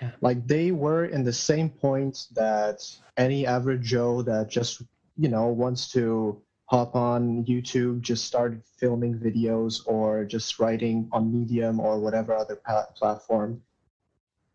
[0.00, 0.10] Yeah.
[0.20, 2.84] Like they were in the same point that
[3.16, 4.82] any average Joe that just,
[5.16, 11.32] you know, wants to hop on YouTube, just started filming videos or just writing on
[11.32, 12.60] Medium or whatever other
[12.96, 13.60] platform.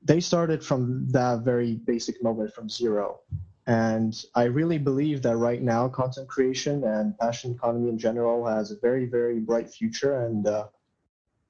[0.01, 3.19] They started from that very basic moment from zero.
[3.67, 8.71] And I really believe that right now, content creation and passion economy in general has
[8.71, 10.25] a very, very bright future.
[10.25, 10.67] And uh,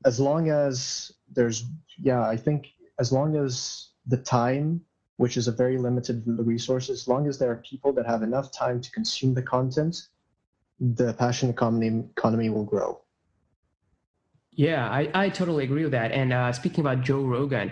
[0.04, 1.66] as long as there's,
[1.98, 2.68] yeah, I think
[3.00, 4.82] as long as the time,
[5.20, 8.54] which is a very limited resource, as long as there are people that have enough
[8.54, 10.08] time to consume the content,
[10.80, 13.02] the passion economy economy will grow.
[14.54, 16.14] Yeah, I, I totally agree with that.
[16.14, 17.72] And uh, speaking about Joe Rogan,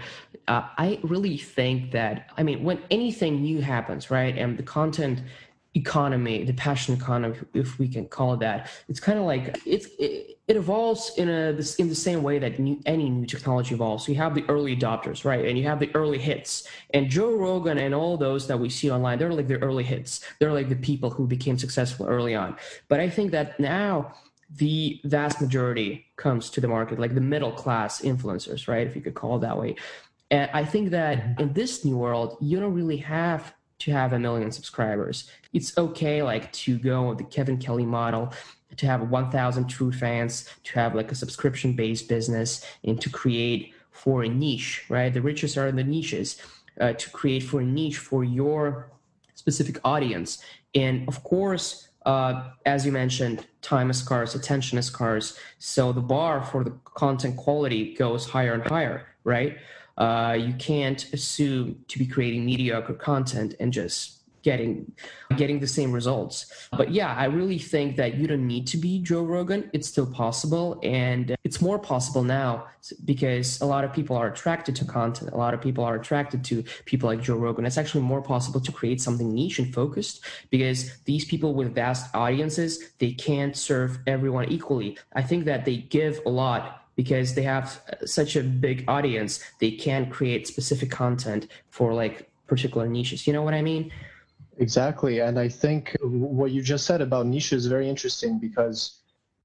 [0.49, 5.21] uh, I really think that, I mean, when anything new happens, right, and the content
[5.77, 9.87] economy, the passion economy, if we can call it that, it's kind of like it's
[9.99, 14.05] it, it, evolves in a in the same way that new, any new technology evolves.
[14.05, 16.67] So you have the early adopters, right, and you have the early hits.
[16.93, 20.21] And Joe Rogan and all those that we see online, they're like the early hits.
[20.39, 22.57] They're like the people who became successful early on.
[22.87, 24.13] But I think that now
[24.55, 29.01] the vast majority comes to the market, like the middle class influencers, right, if you
[29.01, 29.75] could call it that way.
[30.31, 31.41] And I think that mm-hmm.
[31.41, 35.29] in this new world, you don't really have to have a million subscribers.
[35.53, 38.33] It's okay, like to go with the Kevin Kelly model,
[38.75, 43.73] to have 1,000 true fans, to have like a subscription based business, and to create
[43.91, 45.13] for a niche, right?
[45.13, 46.41] The richest are in the niches.
[46.79, 48.91] uh, to create for a niche for your
[49.33, 50.43] specific audience.
[50.75, 55.37] And of course, uh, as you mentioned, time is scarce, attention is scarce.
[55.59, 59.57] So the bar for the content quality goes higher and higher, right?
[59.97, 64.89] Uh, you can't assume to be creating mediocre content and just getting
[65.35, 66.37] getting the same results.
[66.71, 69.69] But yeah, I really think that you don't need to be Joe Rogan.
[69.73, 72.67] It's still possible and it's more possible now
[73.03, 75.31] because a lot of people are attracted to content.
[75.33, 77.65] A lot of people are attracted to people like Joe Rogan.
[77.65, 82.15] It's actually more possible to create something niche and focused because these people with vast
[82.15, 84.97] audiences, they can't serve everyone equally.
[85.13, 89.71] I think that they give a lot because they have such a big audience, they
[89.71, 93.27] can create specific content for like particular niches.
[93.27, 93.91] You know what I mean?
[94.57, 95.19] Exactly.
[95.19, 98.99] And I think what you just said about niche is very interesting because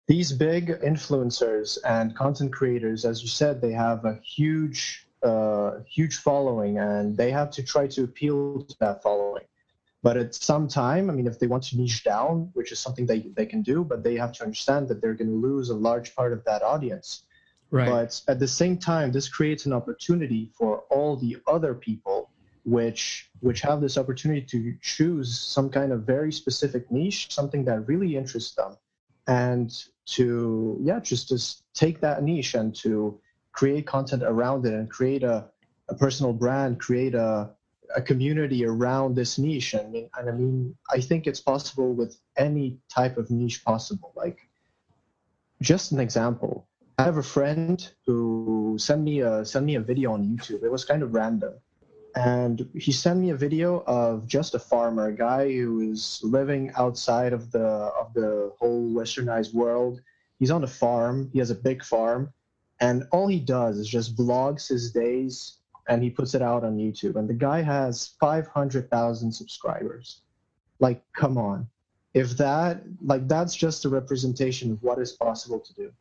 [0.08, 6.16] these big influencers and content creators, as you said, they have a huge, uh, huge
[6.16, 9.44] following and they have to try to appeal to that following.
[10.02, 13.04] But at some time, I mean, if they want to niche down, which is something
[13.04, 15.74] they, they can do, but they have to understand that they're going to lose a
[15.74, 17.24] large part of that audience.
[17.72, 17.88] Right.
[17.88, 22.30] But at the same time, this creates an opportunity for all the other people
[22.64, 27.88] which which have this opportunity to choose some kind of very specific niche, something that
[27.88, 28.76] really interests them,
[29.26, 31.38] and to yeah, just to
[31.74, 33.18] take that niche and to
[33.50, 35.44] create content around it and create a,
[35.88, 37.50] a personal brand, create a
[37.94, 39.74] a community around this niche.
[39.74, 44.12] And, and I mean, I think it's possible with any type of niche possible.
[44.16, 44.38] Like,
[45.60, 46.66] just an example.
[46.98, 50.62] I have a friend who sent me a sent me a video on YouTube.
[50.62, 51.54] It was kind of random
[52.14, 56.70] and he sent me a video of just a farmer, a guy who is living
[56.76, 60.00] outside of the of the whole westernized world.
[60.38, 61.30] He's on a farm.
[61.32, 62.32] He has a big farm,
[62.80, 66.76] and all he does is just vlogs his days, and he puts it out on
[66.76, 67.16] YouTube.
[67.16, 70.20] And the guy has five hundred thousand subscribers.
[70.80, 71.66] Like, come on,
[72.12, 75.92] if that like that's just a representation of what is possible to do.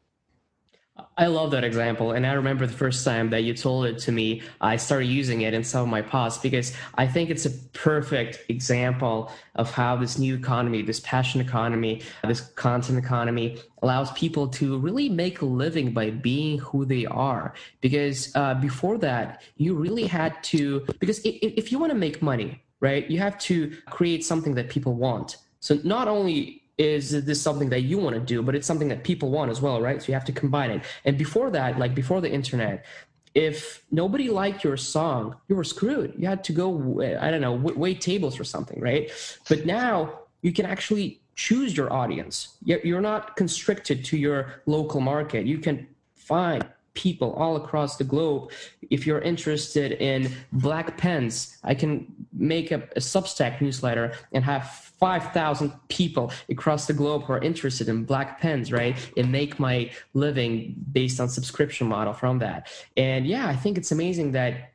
[1.17, 2.11] I love that example.
[2.11, 5.41] And I remember the first time that you told it to me, I started using
[5.41, 9.95] it in some of my posts because I think it's a perfect example of how
[9.95, 15.45] this new economy, this passion economy, this content economy allows people to really make a
[15.45, 17.53] living by being who they are.
[17.81, 22.21] Because uh, before that, you really had to, because if, if you want to make
[22.21, 25.37] money, right, you have to create something that people want.
[25.59, 29.03] So not only is this something that you want to do, but it's something that
[29.03, 30.01] people want as well, right?
[30.01, 30.83] So you have to combine it.
[31.05, 32.85] And before that, like before the internet,
[33.33, 36.13] if nobody liked your song, you were screwed.
[36.17, 39.09] You had to go, I don't know, wait tables or something, right?
[39.47, 42.57] But now you can actually choose your audience.
[42.63, 45.45] You're not constricted to your local market.
[45.45, 48.51] You can find people all across the globe.
[48.89, 54.69] If you're interested in black pens, I can make a, a Substack newsletter and have
[54.99, 58.97] 5,000 people across the globe who are interested in black pens, right?
[59.17, 62.67] And make my living based on subscription model from that.
[62.97, 64.73] And yeah, I think it's amazing that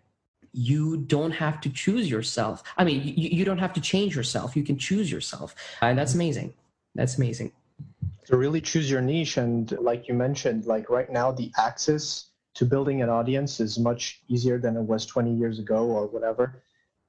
[0.53, 2.63] you don't have to choose yourself.
[2.79, 4.57] I mean, you, you don't have to change yourself.
[4.57, 5.55] You can choose yourself.
[5.83, 6.55] And that's amazing.
[6.95, 7.53] That's amazing
[8.27, 9.37] to really choose your niche.
[9.37, 14.21] And like you mentioned like right now the access to building an audience is much
[14.29, 16.63] easier than it was 20 years ago or whatever.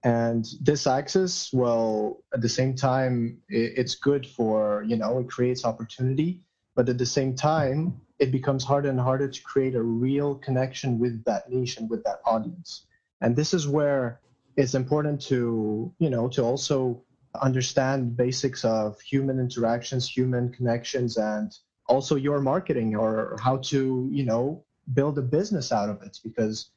[0.03, 5.65] And this access well at the same time it's good for you know it creates
[5.65, 6.43] opportunity.
[6.75, 10.99] But at the same time it becomes harder and harder to create a real connection
[10.99, 12.85] with that niche and with that audience.
[13.21, 14.19] And this is where
[14.55, 17.03] it's important to you know to also
[17.41, 21.51] understand basics of human interactions, human connections, and
[21.87, 26.17] also your marketing or how to, you know, build a business out of it.
[26.23, 26.69] Because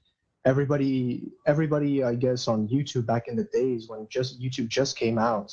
[0.47, 5.19] everybody everybody i guess on youtube back in the days when just youtube just came
[5.19, 5.53] out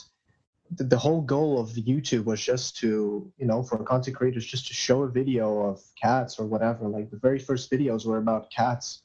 [0.78, 4.68] the, the whole goal of youtube was just to you know for content creators just
[4.68, 6.88] to show a video of cats or whatever.
[6.88, 9.04] Like the very first videos were about cats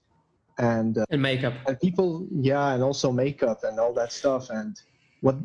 [0.59, 1.55] and uh, and makeup.
[1.67, 4.51] and people yeah and also makeup and all that stuff.
[4.51, 4.77] And
[5.23, 5.37] what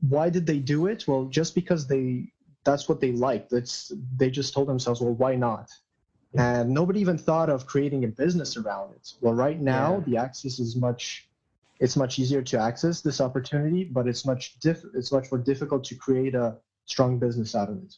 [0.00, 1.06] why did they do it?
[1.06, 2.32] Well just because they
[2.64, 3.50] that's what they liked.
[3.50, 5.70] That's they just told themselves well why not?
[6.34, 9.12] And nobody even thought of creating a business around it.
[9.20, 10.04] Well right now yeah.
[10.06, 11.28] the access is much
[11.80, 15.84] it's much easier to access this opportunity but it's much diff it's much more difficult
[15.84, 17.94] to create a strong business out of it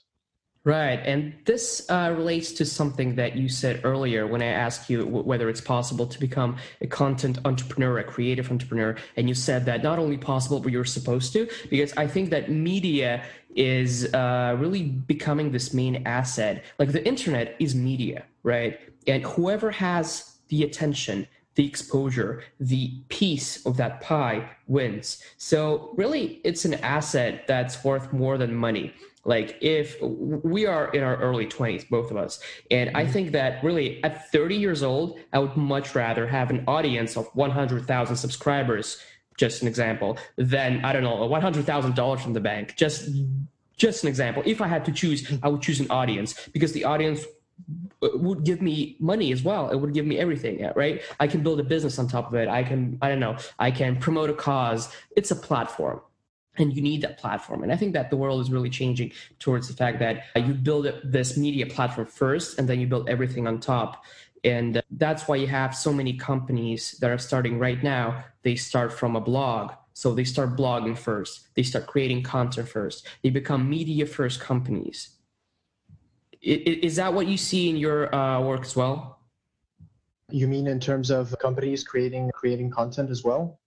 [0.63, 1.01] Right.
[1.07, 5.25] And this uh, relates to something that you said earlier when I asked you w-
[5.25, 8.95] whether it's possible to become a content entrepreneur, a creative entrepreneur.
[9.17, 12.51] And you said that not only possible, but you're supposed to, because I think that
[12.51, 13.25] media
[13.57, 16.63] is uh, really becoming this main asset.
[16.79, 18.79] Like the internet is media, right?
[19.07, 25.23] And whoever has the attention the exposure, the piece of that pie wins.
[25.37, 28.95] So really, it's an asset that's worth more than money.
[29.25, 32.41] Like if we are in our early 20s, both of us,
[32.71, 33.13] and I mm-hmm.
[33.13, 37.27] think that really at 30 years old, I would much rather have an audience of
[37.35, 38.99] 100,000 subscribers,
[39.37, 42.77] just an example, than I don't know, $100,000 from the bank.
[42.77, 43.11] Just
[43.77, 44.43] just an example.
[44.45, 47.25] If I had to choose, I would choose an audience because the audience
[48.03, 49.71] would give me money as well.
[49.71, 51.03] It would give me everything, right?
[51.19, 52.49] I can build a business on top of it.
[52.49, 54.95] I can, I don't know, I can promote a cause.
[55.17, 56.01] It's a platform.
[56.57, 57.63] And you need that platform.
[57.63, 60.93] And I think that the world is really changing towards the fact that you build
[61.05, 64.05] this media platform first and then you build everything on top.
[64.43, 68.25] And uh, that's why you have so many companies that are starting right now.
[68.43, 69.73] They start from a blog.
[69.93, 75.20] So they start blogging first, they start creating content first, they become media first companies
[76.43, 79.21] is that what you see in your uh, work as well?
[80.31, 83.61] You mean in terms of companies creating creating content as well?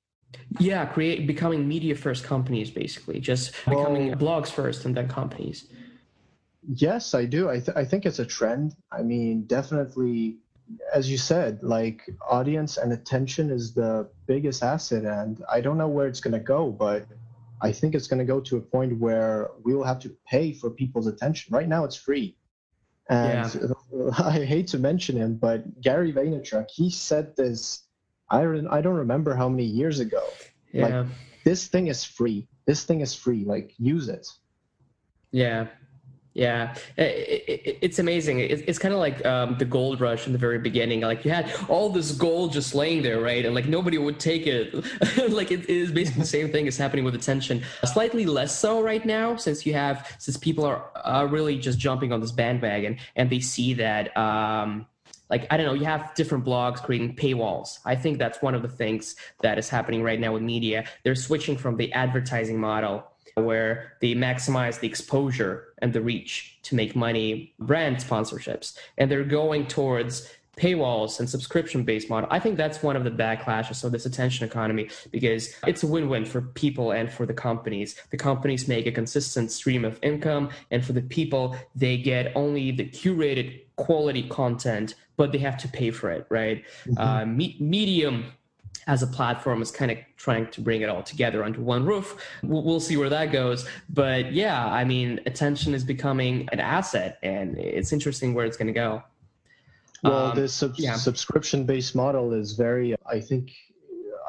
[0.59, 5.67] Yeah, create becoming media first companies basically, just well, becoming blogs first and then companies.
[6.65, 7.49] Yes, I do.
[7.49, 8.75] I th- I think it's a trend.
[8.91, 10.37] I mean, definitely
[10.93, 15.89] as you said, like audience and attention is the biggest asset and I don't know
[15.89, 17.05] where it's going to go, but
[17.61, 20.53] I think it's going to go to a point where we will have to pay
[20.53, 21.53] for people's attention.
[21.53, 22.37] Right now it's free.
[23.13, 24.11] And yeah.
[24.25, 27.83] I hate to mention him, but Gary Vaynerchuk, he said this.
[28.29, 30.23] I I don't remember how many years ago.
[30.71, 30.87] Yeah.
[30.87, 31.07] Like
[31.43, 32.47] this thing is free.
[32.65, 33.43] This thing is free.
[33.45, 34.27] Like use it.
[35.31, 35.67] Yeah,
[36.33, 38.39] yeah, it, it, it's amazing.
[38.39, 41.01] It, it's kind of like um, the gold rush in the very beginning.
[41.01, 43.45] Like you had all this gold just laying there, right?
[43.45, 44.73] And like nobody would take it.
[45.29, 47.63] like it is basically the same thing is happening with attention.
[47.85, 52.11] Slightly less so right now, since you have since people are are really just jumping
[52.11, 54.15] on this bandwagon and they see that.
[54.17, 54.87] Um,
[55.29, 57.79] like I don't know, you have different blogs creating paywalls.
[57.85, 60.85] I think that's one of the things that is happening right now with media.
[61.03, 63.03] They're switching from the advertising model
[63.35, 69.23] where they maximize the exposure and the reach to make money brand sponsorships and they're
[69.23, 72.29] going towards paywalls and subscription based model.
[72.31, 76.25] I think that's one of the backlashes of this attention economy because it's a win-win
[76.25, 77.95] for people and for the companies.
[78.11, 82.71] The companies make a consistent stream of income and for the people they get only
[82.71, 86.63] the curated quality content but they have to pay for it right?
[86.85, 86.97] Mm-hmm.
[86.97, 88.25] uh, me- medium
[88.87, 92.15] as a platform is kind of trying to bring it all together under one roof.
[92.43, 93.67] We'll, we'll, see where that goes.
[93.89, 98.67] But yeah, I mean, attention is becoming an asset, and it's interesting where it's going
[98.67, 99.03] to go.
[100.03, 100.95] Well, um, this sub- yeah.
[100.95, 103.51] subscription based model is very, I think,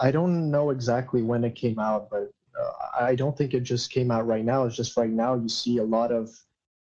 [0.00, 2.30] I don't know exactly when it came out, but
[2.60, 4.64] uh, I don't think it just came out right now.
[4.64, 6.30] It's just right now you see a lot of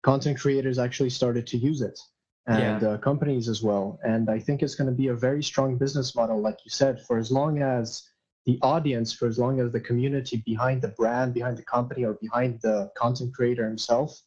[0.02, 2.00] content creators actually started to use it
[2.48, 2.90] and yeah.
[2.90, 4.00] uh, companies as well.
[4.04, 7.02] And I think it's going to be a very strong business model, like you said,
[7.06, 8.10] for as long as
[8.46, 12.14] the audience, for as long as the community behind the brand, behind the company, or
[12.14, 14.22] behind the content creator himself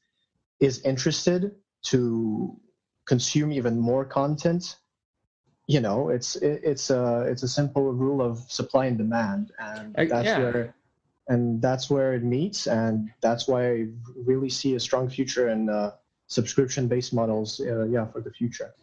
[0.60, 1.52] is interested
[1.82, 2.56] to
[3.06, 4.76] consume even more content.
[5.66, 9.96] You know, it's it, it's a it's a simple rule of supply and demand, and
[9.96, 10.38] uh, that's yeah.
[10.38, 10.74] where
[11.28, 13.86] and that's where it meets, and that's why I
[14.16, 15.68] really see a strong future in.
[15.68, 15.92] Uh,
[16.33, 18.74] subscription based models uh, yeah for the future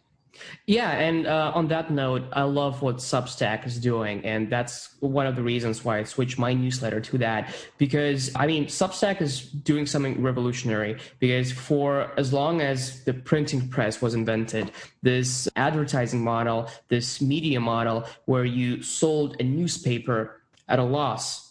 [0.66, 5.26] yeah, and uh, on that note, I love what Substack is doing, and that's one
[5.26, 7.54] of the reasons why I switched my newsletter to that.
[7.78, 10.98] Because I mean, Substack is doing something revolutionary.
[11.18, 14.70] Because for as long as the printing press was invented,
[15.02, 21.49] this advertising model, this media model, where you sold a newspaper at a loss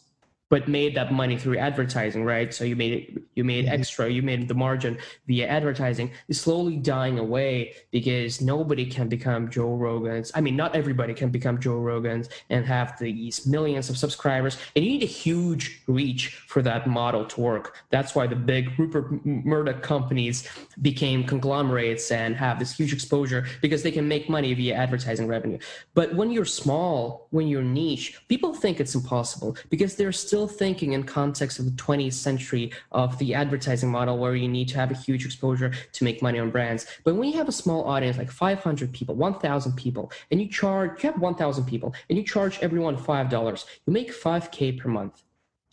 [0.49, 2.53] but made that money through advertising, right?
[2.53, 3.79] So you made it, you made mm-hmm.
[3.79, 4.97] extra, you made the margin
[5.27, 10.31] via advertising is slowly dying away because nobody can become Joe Rogans.
[10.33, 14.57] I mean, not everybody can become Joe Rogans and have these millions of subscribers.
[14.75, 17.77] And you need a huge reach for that model to work.
[17.91, 20.47] That's why the big Rupert Murdoch companies
[20.81, 25.59] became conglomerates and have this huge exposure because they can make money via advertising revenue.
[25.93, 30.47] But when you're small, when you're niche, people think it's impossible because they're still still
[30.47, 34.75] thinking in context of the 20th century of the advertising model where you need to
[34.75, 36.85] have a huge exposure to make money on brands.
[37.03, 41.03] But when you have a small audience, like 500 people, 1,000 people, and you charge,
[41.03, 45.23] you have 1,000 people, and you charge everyone $5, you make 5K per month.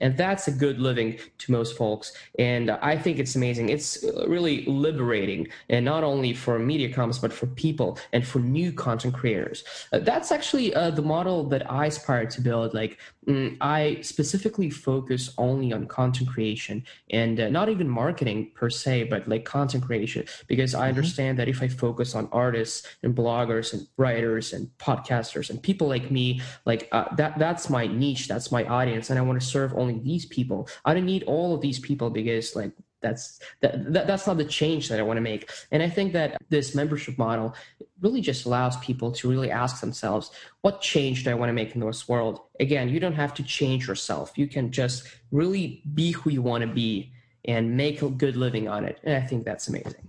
[0.00, 2.12] And that's a good living to most folks.
[2.38, 3.68] And i think it's amazing.
[3.68, 8.72] It's really liberating and not only for media comps but for people and for new
[8.72, 9.64] content creators.
[9.92, 12.74] Uh, that's actually uh, the model that i aspire to build.
[12.74, 18.70] Like mm, i specifically focus only on content creation and uh, not even marketing per
[18.70, 20.24] se but like content creation.
[20.46, 20.88] Because i mm-hmm.
[20.88, 25.88] understand that if i focus on artists and bloggers and writers and podcasters and people
[25.88, 29.46] like me like uh, that that's my niche that's my audience and i want to
[29.46, 30.68] serve only only these people.
[30.84, 32.72] I don't need all of these people because like
[33.02, 35.50] that's that, that, that's not the change that I want to make.
[35.70, 37.54] And I think that this membership model
[38.00, 40.30] really just allows people to really ask themselves,
[40.62, 42.40] what change do I want to make in this world?
[42.60, 44.32] Again, you don't have to change yourself.
[44.36, 47.12] You can just really be who you want to be
[47.44, 48.98] and make a good living on it.
[49.04, 50.08] And I think that's amazing.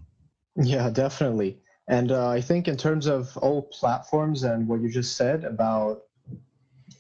[0.56, 1.60] Yeah, definitely.
[1.88, 6.04] And uh, I think in terms of all platforms and what you just said about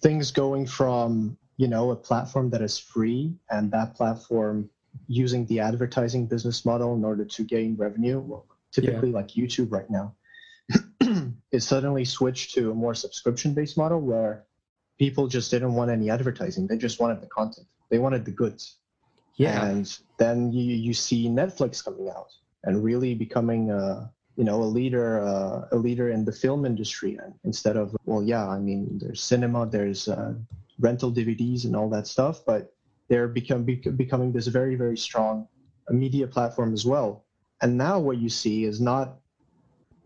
[0.02, 4.70] things going from you know a platform that is free and that platform
[5.08, 8.40] using the advertising business model in order to gain revenue
[8.72, 9.16] typically yeah.
[9.16, 10.14] like youtube right now
[11.52, 14.46] it suddenly switched to a more subscription based model where
[14.98, 16.68] people just didn't want any advertising.
[16.68, 17.68] They just wanted the content.
[17.90, 18.78] They wanted the goods.
[19.36, 19.66] Yeah.
[19.66, 22.32] And then you, you see netflix coming out
[22.64, 27.18] and really becoming a you know a leader uh, a leader in the film industry.
[27.24, 30.34] And instead of well yeah i mean there's cinema there's uh,
[30.80, 32.74] rental DVDs and all that stuff, but
[33.10, 35.48] they're become, becoming this very, very strong
[35.90, 37.26] media platform as well.
[37.62, 39.18] And now what you see is not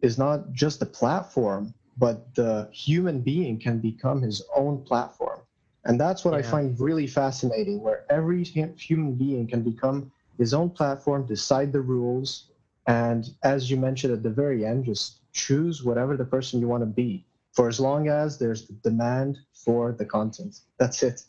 [0.01, 5.41] is not just the platform, but the human being can become his own platform.
[5.86, 6.39] And that's what yeah.
[6.39, 11.82] I find really fascinating, where every human being can become his own platform, decide the
[11.82, 12.45] rules,
[12.88, 16.82] and as you mentioned at the very end, just choose whatever the person you want
[16.82, 20.60] to be for as long as there's the demand for the content.
[20.80, 21.24] That's it.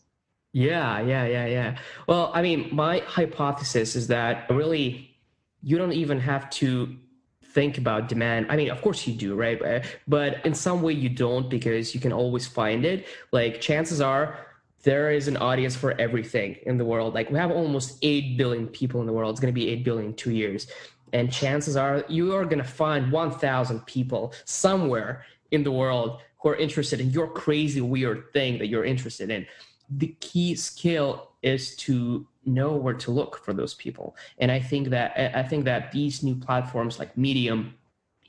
[0.53, 1.79] Yeah, yeah, yeah, yeah.
[2.07, 5.17] Well, I mean, my hypothesis is that really
[5.63, 6.97] you don't even have to
[7.45, 8.47] think about demand.
[8.51, 9.85] I mean, of course you do, right?
[10.09, 13.07] But in some way you don't because you can always find it.
[13.31, 14.47] Like chances are
[14.83, 17.15] there is an audience for everything in the world.
[17.15, 19.33] Like we have almost 8 billion people in the world.
[19.33, 20.67] It's going to be 8 billion in 2 years.
[21.13, 26.49] And chances are you are going to find 1,000 people somewhere in the world who
[26.49, 29.47] are interested in your crazy weird thing that you're interested in.
[29.89, 34.17] The key skill is to know where to look for those people.
[34.39, 37.75] And i think that i think that these new platforms like medium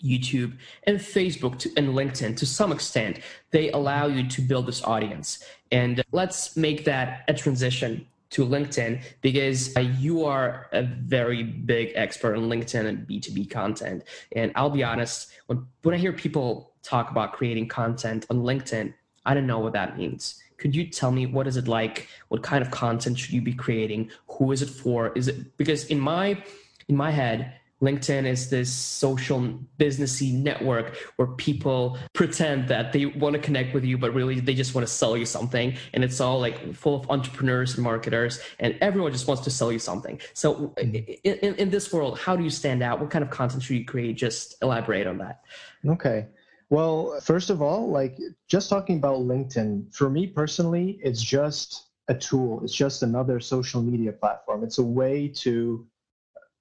[0.04, 3.22] youtube and facebook to, and linkedin to some extent
[3.52, 5.44] they allow you to build this audience.
[5.72, 11.92] And let's make that a transition to LinkedIn because uh, you are a very big
[11.94, 14.04] expert on LinkedIn and B2B content.
[14.36, 18.94] And I'll be honest, when, when I hear people talk about creating content on LinkedIn,
[19.26, 20.42] I don't know what that means.
[20.58, 22.08] Could you tell me what is it like?
[22.30, 24.12] What kind of content should you be creating?
[24.28, 25.12] Who is it for?
[25.14, 26.42] Is it because in my
[26.88, 27.54] in my head,
[27.84, 33.84] LinkedIn is this social businessy network where people pretend that they want to connect with
[33.84, 35.76] you, but really they just want to sell you something.
[35.94, 39.72] And it's all like full of entrepreneurs and marketers, and everyone just wants to sell
[39.72, 40.22] you something.
[40.34, 40.96] So, mm-hmm.
[40.96, 43.02] in, in, in this world, how do you stand out?
[43.02, 44.16] What kind of content should you create?
[44.16, 45.42] Just elaborate on that.
[45.86, 46.28] Okay.
[46.74, 48.18] Well, first of all, like
[48.48, 52.62] just talking about LinkedIn, for me personally, it's just a tool.
[52.64, 54.64] It's just another social media platform.
[54.64, 55.86] It's a way to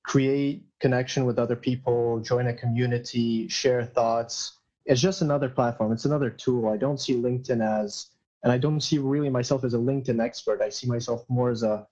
[0.05, 4.59] create connection with other people, join a community, share thoughts.
[4.85, 5.93] It's just another platform.
[5.93, 6.69] It's another tool.
[6.69, 8.11] I don't see LinkedIn as,
[8.43, 10.61] and I don't see really myself as a LinkedIn expert.
[10.61, 11.87] I see myself more as a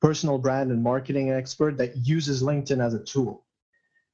[0.00, 3.44] personal brand and marketing expert that uses LinkedIn as a tool.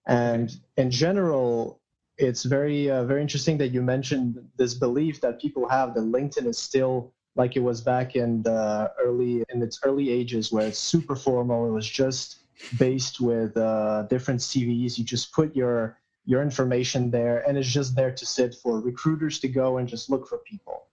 [0.09, 1.81] And in general,
[2.19, 6.47] it's very, uh, very interesting that you mentioned this belief that people have that LinkedIn
[6.47, 10.79] is still like it was back in the early, in its early ages where it's
[10.79, 11.67] super formal.
[11.67, 12.45] It was just
[12.79, 14.99] based with uh, different CVs.
[14.99, 19.39] You just put your your information there, and it's just there to sit for recruiters
[19.41, 20.87] to go and just look for people.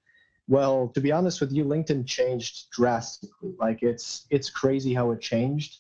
[0.47, 3.53] Well, to be honest with you, LinkedIn changed drastically.
[3.59, 5.77] Like it's it's crazy how it changed,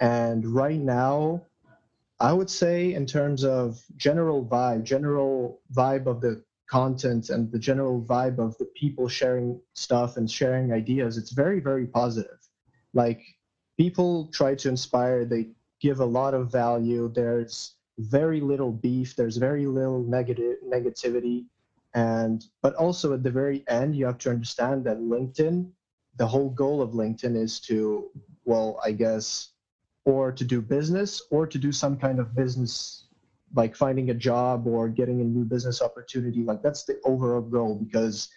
[0.00, 1.42] and right now,
[2.24, 7.58] I would say in terms of general vibe, general vibe of the content and the
[7.58, 12.40] general vibe of the people sharing stuff and sharing ideas, it's very very positive.
[12.94, 13.20] Like
[13.76, 15.50] people try to inspire they
[15.80, 21.44] give a lot of value there's very little beef there's very little negative negativity
[21.94, 25.70] and but also at the very end you have to understand that linkedin
[26.16, 28.10] the whole goal of linkedin is to
[28.44, 29.53] well i guess
[30.04, 33.06] or to do business or to do some kind of business
[33.54, 37.76] like finding a job or getting a new business opportunity like that's the overall goal
[37.76, 38.28] because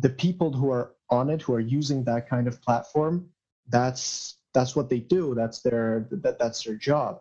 [0.00, 3.28] the people who are on it who are using that kind of platform
[3.68, 5.34] that's that's what they do.
[5.34, 7.20] That's their that, that's their job.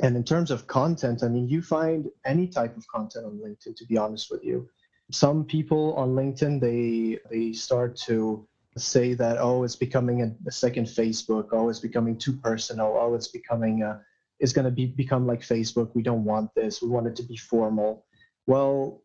[0.00, 3.74] And in terms of content, I mean, you find any type of content on LinkedIn.
[3.76, 4.68] To be honest with you,
[5.10, 10.52] some people on LinkedIn they they start to say that oh, it's becoming a, a
[10.52, 11.48] second Facebook.
[11.52, 12.96] Oh, it's becoming too personal.
[12.98, 14.00] Oh, it's becoming a,
[14.38, 15.90] it's going to be become like Facebook.
[15.94, 16.82] We don't want this.
[16.82, 18.04] We want it to be formal.
[18.46, 19.02] Well,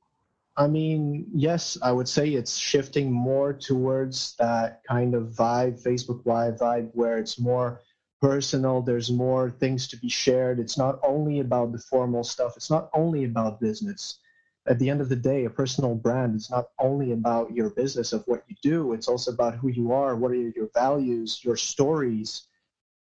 [0.57, 6.25] I mean, yes, I would say it's shifting more towards that kind of vibe, Facebook
[6.25, 7.81] Live vibe, where it's more
[8.21, 8.81] personal.
[8.81, 10.59] There's more things to be shared.
[10.59, 12.53] It's not only about the formal stuff.
[12.57, 14.19] It's not only about business.
[14.67, 18.13] At the end of the day, a personal brand is not only about your business
[18.13, 18.93] of what you do.
[18.93, 20.15] It's also about who you are.
[20.15, 22.47] What are your values, your stories,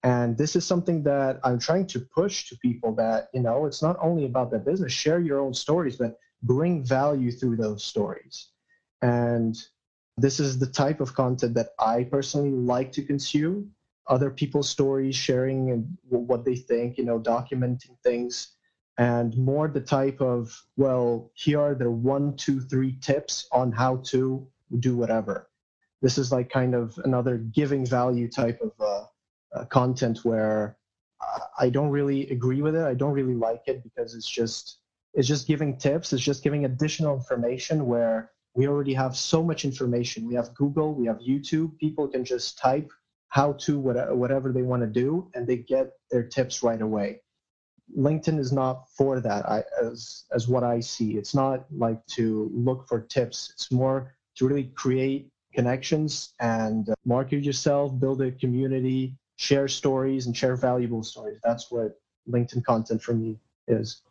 [0.05, 3.81] and this is something that I'm trying to push to people that, you know, it's
[3.81, 8.49] not only about the business, share your own stories, but bring value through those stories.
[9.01, 9.57] And
[10.15, 13.71] this is the type of content that I personally like to consume.
[14.07, 18.49] Other people's stories, sharing and what they think, you know, documenting things,
[18.97, 23.97] and more the type of, well, here are the one, two, three tips on how
[24.05, 24.47] to
[24.79, 25.49] do whatever.
[26.01, 29.05] This is like kind of another giving value type of uh,
[29.55, 30.77] uh, content where
[31.57, 32.85] I don't really agree with it.
[32.85, 34.79] I don't really like it because it's just
[35.13, 36.11] it's just giving tips.
[36.11, 40.27] It's just giving additional information where we already have so much information.
[40.27, 41.77] We have Google, we have YouTube.
[41.77, 42.91] People can just type
[43.29, 47.21] how to whatever they want to do, and they get their tips right away.
[47.97, 49.47] LinkedIn is not for that.
[49.47, 53.51] I, as as what I see, it's not like to look for tips.
[53.53, 60.25] It's more to really create connections and uh, market yourself, build a community, share stories,
[60.25, 61.39] and share valuable stories.
[61.43, 64.01] That's what LinkedIn content for me is.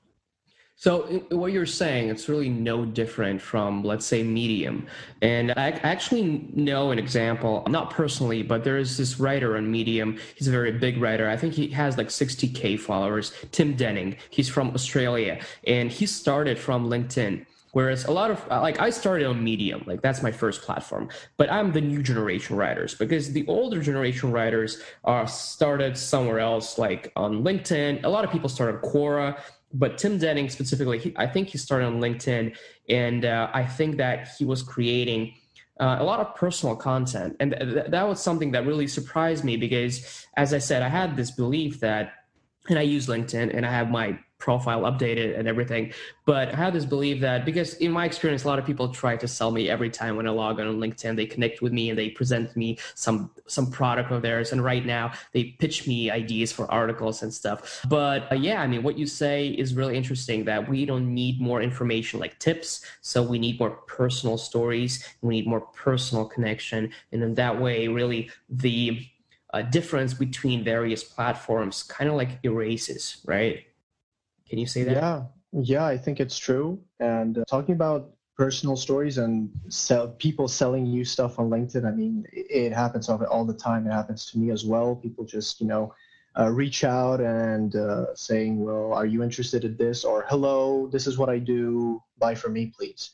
[0.77, 4.87] So what you're saying, it's really no different from, let's say, Medium.
[5.23, 10.19] And I actually know an example, not personally, but there is this writer on Medium.
[10.35, 11.29] He's a very big writer.
[11.31, 13.33] I think he has like 60K followers.
[13.53, 14.17] Tim Denning.
[14.31, 15.41] He's from Australia.
[15.67, 17.47] And he started from LinkedIn.
[17.75, 21.09] Whereas a lot of uh, like I started on Medium, like that's my first platform.
[21.37, 26.79] But I'm the new generation writers because the older generation writers are started somewhere else,
[26.79, 28.05] like on LinkedIn.
[28.05, 29.41] A lot of people started Quora
[29.75, 32.57] but Tim Denning specifically, he, I think he started on LinkedIn,
[32.89, 35.35] and uh, I think that he was creating
[35.81, 39.57] uh, a lot of personal content, and th- that was something that really surprised me
[39.57, 42.13] because, as I said, I had this belief that,
[42.69, 45.93] and I use LinkedIn, and I have my profile updated and everything.
[46.27, 49.17] But I have this belief that because in my experience, a lot of people try
[49.17, 51.99] to sell me every time when I log on LinkedIn, they connect with me and
[51.99, 54.53] they present me some some product of theirs.
[54.53, 57.85] And right now they pitch me ideas for articles and stuff.
[57.89, 61.41] But uh, yeah, I mean, what you say is really interesting that we don't need
[61.41, 62.85] more information like tips.
[63.01, 65.07] So we need more personal stories.
[65.23, 66.91] We need more personal connection.
[67.13, 69.07] And in that way, really the
[69.55, 73.65] uh, difference between various platforms kind of like erases, right?
[74.55, 74.95] Can you say that?
[74.95, 76.81] Yeah, yeah, I think it's true.
[77.01, 81.91] And uh, talking about personal stories and sell, people selling you stuff on LinkedIn, I
[81.91, 83.85] mean, it, it happens all the time.
[83.89, 84.95] It happens to me as well.
[84.95, 85.93] People just, you know,
[86.39, 90.05] uh, reach out and uh, saying, well, are you interested in this?
[90.05, 92.01] Or, hello, this is what I do.
[92.19, 93.11] Buy from me, please.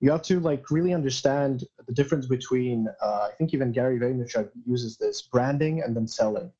[0.00, 4.50] You have to like really understand the difference between, uh, I think even Gary Vaynerchuk
[4.66, 6.52] uses this branding and then selling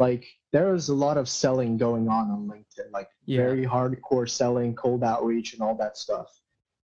[0.00, 3.42] like there is a lot of selling going on on LinkedIn, like yeah.
[3.42, 6.40] very hardcore selling, cold outreach, and all that stuff.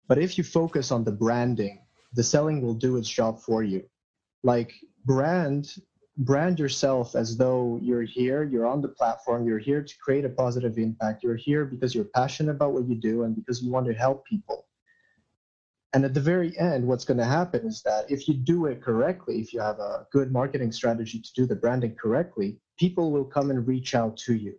[0.08, 1.82] But if you focus on the branding,
[2.14, 3.84] the selling will do its job for you.
[4.42, 4.74] Like
[5.06, 5.76] brand
[6.18, 10.30] brand yourself as though you're here, you're on the platform, you're here to create a
[10.30, 11.24] positive impact.
[11.24, 14.26] You're here because you're passionate about what you do and because you want to help
[14.26, 14.68] people.
[15.94, 17.90] And at the very end, what's going to happen is mm-hmm.
[17.90, 21.46] that if you do it correctly, if you have a good marketing strategy to do
[21.46, 24.56] the branding correctly, people will come and reach out to you.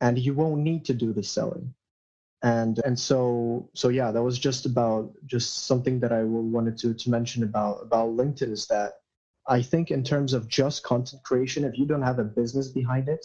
[0.00, 1.72] And you won't need to do the selling.
[2.42, 6.92] And and so so yeah that was just about just something that i wanted to
[6.92, 8.92] to mention about about linkedin is that
[9.48, 13.08] i think in terms of just content creation if you don't have a business behind
[13.08, 13.24] it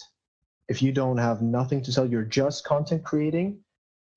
[0.70, 3.60] if you don't have nothing to sell you're just content creating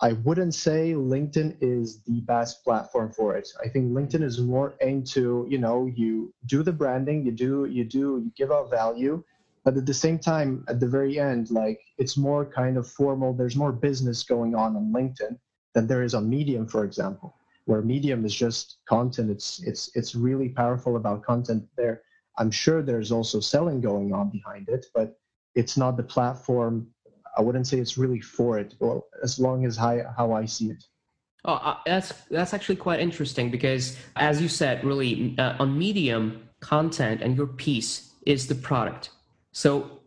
[0.09, 0.81] i wouldn't say
[1.13, 3.49] linkedin is the best platform for it.
[3.65, 7.53] I think linkedin is more aimed to you know you do the branding you do
[7.77, 9.25] you do you give out value
[9.65, 13.33] but at the same time at the very end like it's more kind of formal
[13.33, 15.39] there's more business going on on linkedin
[15.75, 17.35] than there is on medium for example
[17.67, 19.31] where medium is just content.
[19.31, 22.03] It's it's it's really powerful about content there.
[22.39, 25.17] I'm sure there's also selling going on behind it but
[25.55, 26.89] it's not the platform
[27.39, 30.71] i wouldn't say it's really for it well as long as I, how i see
[30.71, 30.85] it
[31.47, 36.49] Oh, uh, that's that's actually quite interesting because, as you said, really uh, on Medium,
[36.65, 39.11] content and your piece is the product.
[39.53, 40.01] So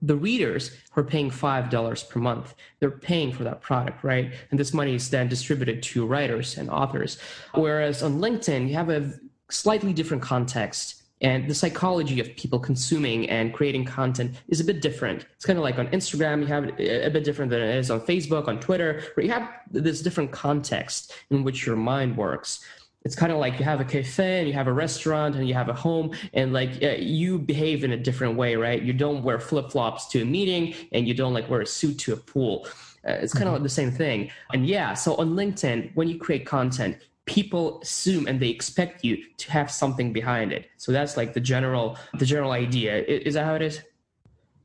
[0.00, 4.32] the readers who are paying $5 per month, they're paying for that product, right?
[4.50, 7.18] And this money is then distributed to writers and authors.
[7.54, 9.12] Whereas on LinkedIn, you have a
[9.50, 11.02] slightly different context.
[11.24, 15.24] And the psychology of people consuming and creating content is a bit different.
[15.32, 18.02] It's kind of like on Instagram, you have a bit different than it is on
[18.02, 22.62] Facebook, on Twitter, where you have this different context in which your mind works
[23.04, 25.54] it's kind of like you have a cafe and you have a restaurant and you
[25.54, 29.22] have a home and like uh, you behave in a different way right you don't
[29.22, 32.66] wear flip-flops to a meeting and you don't like wear a suit to a pool
[33.06, 33.54] uh, it's kind of mm-hmm.
[33.56, 36.96] like the same thing and yeah so on linkedin when you create content
[37.26, 41.40] people assume and they expect you to have something behind it so that's like the
[41.40, 43.82] general the general idea is that how it is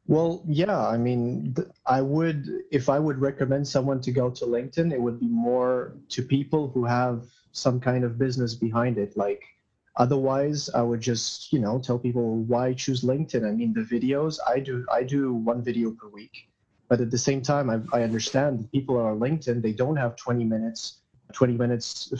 [0.09, 1.55] well, yeah, I mean,
[1.85, 5.93] I would, if I would recommend someone to go to LinkedIn, it would be more
[6.09, 9.15] to people who have some kind of business behind it.
[9.15, 9.43] Like,
[9.97, 13.47] otherwise, I would just, you know, tell people why choose LinkedIn.
[13.47, 16.49] I mean, the videos, I do, I do one video per week.
[16.87, 20.15] But at the same time, I, I understand people are on LinkedIn, they don't have
[20.15, 21.01] 20 minutes,
[21.33, 22.13] 20 minutes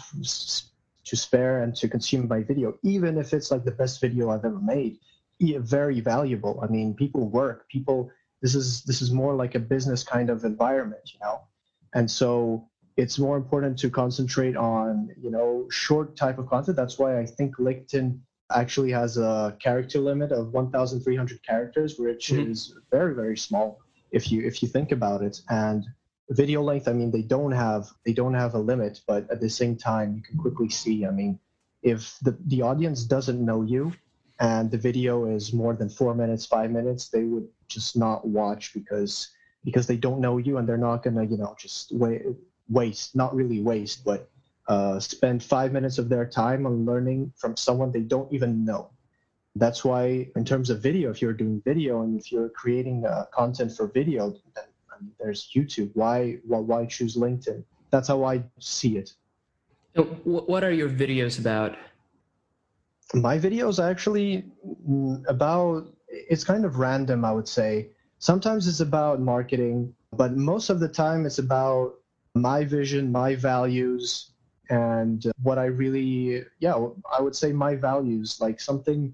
[1.06, 4.46] to spare and to consume my video, even if it's like the best video I've
[4.46, 5.00] ever made
[5.42, 6.60] very valuable.
[6.62, 7.68] I mean, people work.
[7.70, 8.12] People.
[8.42, 11.42] This is this is more like a business kind of environment, you know,
[11.94, 16.78] and so it's more important to concentrate on you know short type of content.
[16.78, 18.20] That's why I think LinkedIn
[18.52, 22.52] actually has a character limit of 1,300 characters, which mm-hmm.
[22.52, 23.80] is very very small
[24.12, 25.42] if you if you think about it.
[25.50, 25.86] And
[26.30, 29.50] video length, I mean, they don't have they don't have a limit, but at the
[29.50, 31.06] same time, you can quickly see.
[31.06, 31.40] I mean,
[31.82, 33.94] if the the audience doesn't know you
[34.40, 38.74] and the video is more than four minutes, five minutes, they would just not watch
[38.74, 39.30] because
[39.66, 42.24] because they don't know you and they're not gonna you know just wait,
[42.70, 44.30] waste not really waste but
[44.70, 48.92] uh, spend five minutes of their time on learning from someone they don't even know.
[49.56, 53.26] That's why, in terms of video, if you're doing video and if you're creating uh,
[53.34, 54.66] content for video, then
[55.02, 55.92] I there's YouTube.
[55.94, 57.64] Why, why, why choose LinkedIn?
[57.92, 59.14] That's how I see it.
[60.24, 61.76] What are your videos about?
[63.14, 64.46] my videos are actually
[64.88, 67.90] mm, about it's kind of random i would say
[68.20, 71.94] sometimes it's about marketing but most of the time it's about
[72.36, 74.32] my vision my values
[74.70, 76.76] and what i really yeah
[77.18, 79.14] i would say my values like something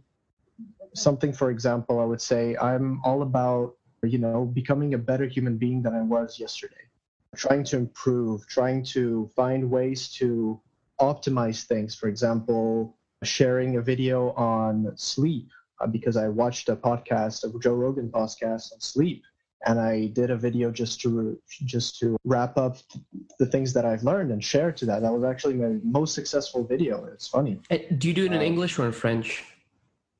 [0.93, 3.75] something for example i would say i'm all about
[4.05, 6.85] you know becoming a better human being than i was yesterday
[7.35, 10.59] trying to improve trying to find ways to
[11.01, 15.49] optimize things for example sharing a video on sleep
[15.81, 19.23] uh, because I watched a podcast, a Joe Rogan podcast on sleep,
[19.65, 22.77] and I did a video just to just to wrap up
[23.39, 25.01] the things that I've learned and share to that.
[25.01, 27.05] That was actually my most successful video.
[27.05, 27.59] It's funny.
[27.97, 29.43] Do you do it in um, English or in French?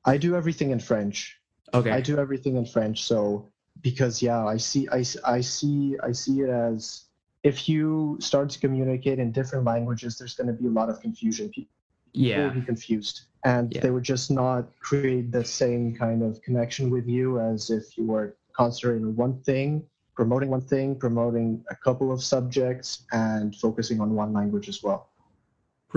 [0.04, 1.38] I do everything in French.
[1.74, 1.90] Okay.
[1.90, 3.04] I do everything in French.
[3.04, 3.50] So
[3.82, 7.04] because yeah, I see I, I see I see it as
[7.42, 11.00] if you start to communicate in different languages, there's going to be a lot of
[11.00, 11.70] confusion People
[12.12, 12.46] yeah.
[12.46, 13.80] will be confused and yeah.
[13.80, 18.04] they would just not create the same kind of connection with you as if you
[18.04, 24.00] were concentrating on one thing promoting one thing promoting a couple of subjects and focusing
[24.00, 25.10] on one language as well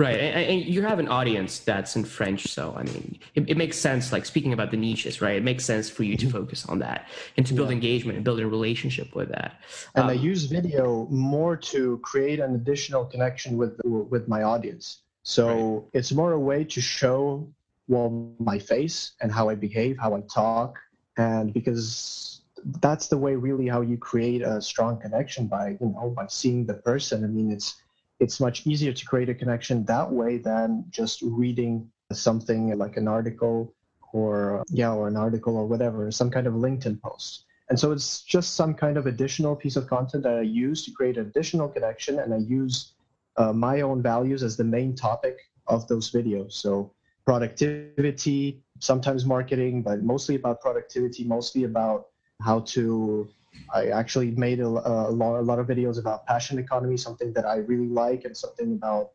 [0.00, 3.56] right and, and you have an audience that's in french so i mean it, it,
[3.56, 6.38] makes sense like speaking about the niches right it makes sense for you to mm-hmm.
[6.38, 7.74] focus on that and to build yeah.
[7.74, 9.60] engagement and build a relationship with that
[9.94, 15.02] and um, i use video more to create an additional connection with with my audience
[15.22, 15.82] so right.
[15.92, 17.46] it's more a way to show
[17.90, 20.78] well my face and how I behave, how I talk,
[21.18, 22.40] and because
[22.80, 26.64] that's the way really how you create a strong connection by you know by seeing
[26.64, 27.24] the person.
[27.24, 27.82] I mean it's
[28.20, 33.08] it's much easier to create a connection that way than just reading something like an
[33.08, 33.74] article
[34.12, 38.22] or yeah or an article or whatever some kind of linkedin post and so it's
[38.22, 42.18] just some kind of additional piece of content that i use to create additional connection
[42.18, 42.92] and i use
[43.36, 46.52] uh, my own values as the main topic of those videos.
[46.52, 46.92] So
[47.24, 52.06] productivity, sometimes marketing, but mostly about productivity, mostly about
[52.42, 53.28] how to.
[53.72, 57.46] I actually made a, a, lot, a lot of videos about passion economy, something that
[57.46, 59.10] I really like, and something about,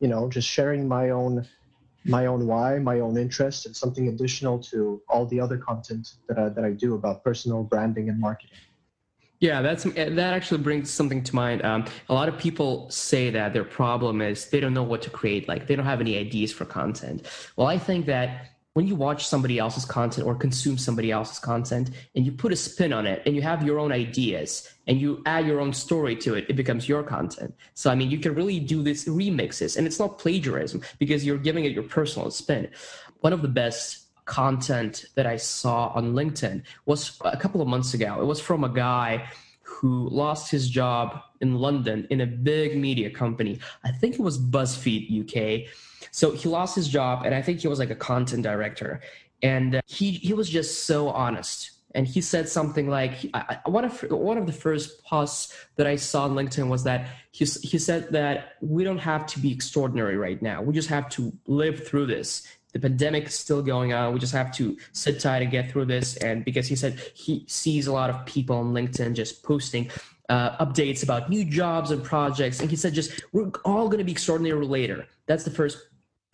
[0.00, 1.46] you know, just sharing my own
[2.06, 6.38] my own why, my own interest, and something additional to all the other content that
[6.38, 8.58] I, that I do about personal branding and marketing.
[9.40, 11.64] Yeah, that's that actually brings something to mind.
[11.64, 15.10] Um, a lot of people say that their problem is they don't know what to
[15.10, 15.48] create.
[15.48, 17.26] Like they don't have any ideas for content.
[17.56, 21.90] Well, I think that when you watch somebody else's content or consume somebody else's content
[22.14, 25.22] and you put a spin on it and you have your own ideas and you
[25.26, 27.54] add your own story to it, it becomes your content.
[27.74, 31.38] So, I mean, you can really do this remixes and it's not plagiarism because you're
[31.38, 32.68] giving it your personal spin.
[33.20, 37.94] One of the best content that I saw on LinkedIn was a couple of months
[37.94, 38.20] ago.
[38.20, 39.28] It was from a guy
[39.62, 43.60] who lost his job in London in a big media company.
[43.84, 45.70] I think it was BuzzFeed UK.
[46.10, 49.00] So he lost his job, and I think he was like a content director.
[49.42, 51.70] And uh, he he was just so honest.
[51.96, 55.94] And he said something like, I, one of one of the first posts that I
[55.96, 60.16] saw on LinkedIn was that he he said that we don't have to be extraordinary
[60.16, 60.60] right now.
[60.60, 64.12] We just have to live through this the pandemic is still going on.
[64.12, 66.16] We just have to sit tight and get through this.
[66.16, 69.90] And because he said he sees a lot of people on LinkedIn just posting
[70.28, 72.60] uh, updates about new jobs and projects.
[72.60, 75.06] And he said, just we're all going to be extraordinary later.
[75.26, 75.78] That's the first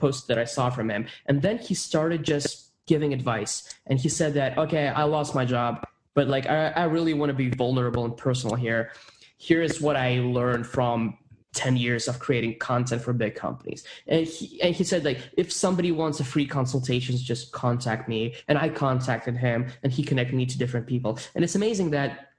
[0.00, 1.06] post that I saw from him.
[1.26, 3.72] And then he started just giving advice.
[3.86, 7.30] And he said that, okay, I lost my job, but like I, I really want
[7.30, 8.92] to be vulnerable and personal here.
[9.36, 11.16] Here is what I learned from
[11.54, 13.84] 10 years of creating content for big companies.
[14.06, 18.34] And he, and he said, like, if somebody wants a free consultations, just contact me.
[18.48, 21.18] And I contacted him and he connected me to different people.
[21.34, 22.29] And it's amazing that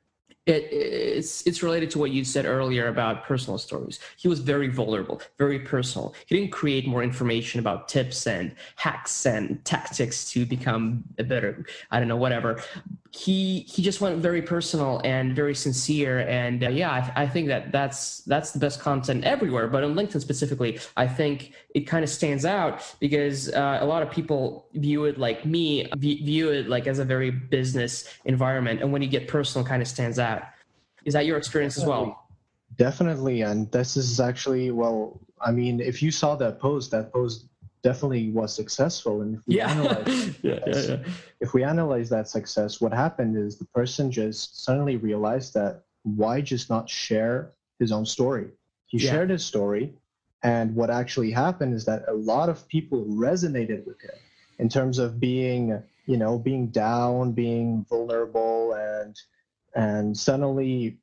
[0.45, 3.99] it, it's it's related to what you said earlier about personal stories.
[4.17, 6.15] He was very vulnerable, very personal.
[6.25, 11.65] He didn't create more information about tips and hacks and tactics to become a better,
[11.91, 12.63] I don't know, whatever
[13.13, 16.19] he he just went very personal and very sincere.
[16.19, 19.67] And uh, yeah I, I, think that that's that's the best content everywhere.
[19.67, 24.01] But on linkedin specifically i think it kind of stands out because uh, a lot
[24.01, 28.81] of people view it like me view it like as a very business environment.
[28.81, 30.43] And when you get personal kind of stands out.
[31.03, 32.27] Is that your experience as well?
[32.77, 33.41] Definitely.
[33.41, 37.45] And this is actually well i mean if you saw that post that post
[37.83, 39.21] definitely was successful.
[39.21, 39.71] And if we, yeah.
[39.71, 40.97] analyze, yeah, yeah, yeah.
[41.39, 46.41] if we analyze that success, what happened is the person just suddenly realized that why
[46.41, 48.47] just not share his own story?
[48.87, 49.93] He shared his story,
[50.43, 54.15] and what actually happened is that a lot of people resonated with him
[54.59, 59.15] in terms of being, you know, being down, being vulnerable, and
[59.75, 60.97] and suddenly,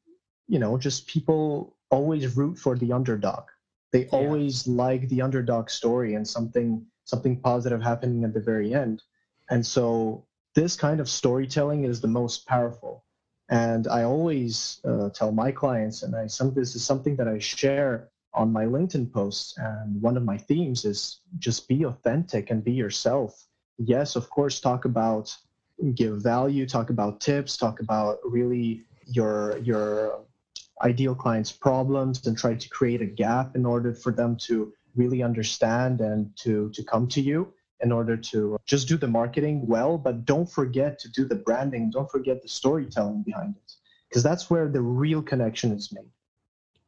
[0.49, 3.45] you know, just people always root for the underdog
[3.93, 4.11] they yeah.
[4.12, 9.03] always like the underdog story and something something positive happening at the very end.
[9.51, 13.05] And so this kind of storytelling is the most powerful.
[13.51, 17.39] And i always uh, tell my clients and i some this is something that i
[17.39, 22.62] share on my linkedin posts and one of my themes is just be authentic and
[22.62, 23.47] be yourself.
[23.78, 25.34] Yes of course talk about
[25.95, 30.20] give value talk about tips talk about really your your
[30.83, 35.22] ideal clients' problems and try to create a gap in order for them to really
[35.22, 39.97] understand and to, to come to you in order to just do the marketing well,
[39.97, 43.72] but don't forget to do the branding, don't forget the storytelling behind it,
[44.09, 46.11] because that's where the real connection is made.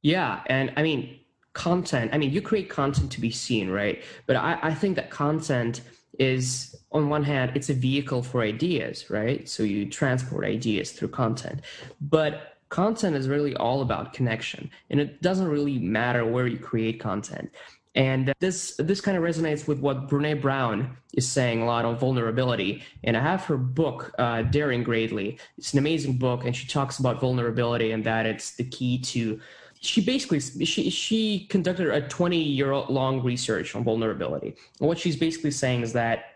[0.03, 0.41] Yeah.
[0.47, 1.21] And I mean,
[1.53, 4.03] content, I mean, you create content to be seen, right?
[4.27, 5.83] But I, I think that content
[6.19, 11.09] is on one hand it's a vehicle for ideas right so you transport ideas through
[11.09, 11.61] content
[12.01, 16.99] but content is really all about connection and it doesn't really matter where you create
[16.99, 17.51] content
[17.95, 21.97] and this this kind of resonates with what Brene Brown is saying a lot on
[21.97, 22.83] vulnerability.
[23.03, 25.39] And I have her book, uh, Daring Greatly.
[25.59, 29.41] It's an amazing book, and she talks about vulnerability and that it's the key to.
[29.81, 34.55] She basically she she conducted a 20 year long research on vulnerability.
[34.79, 36.27] And what she's basically saying is that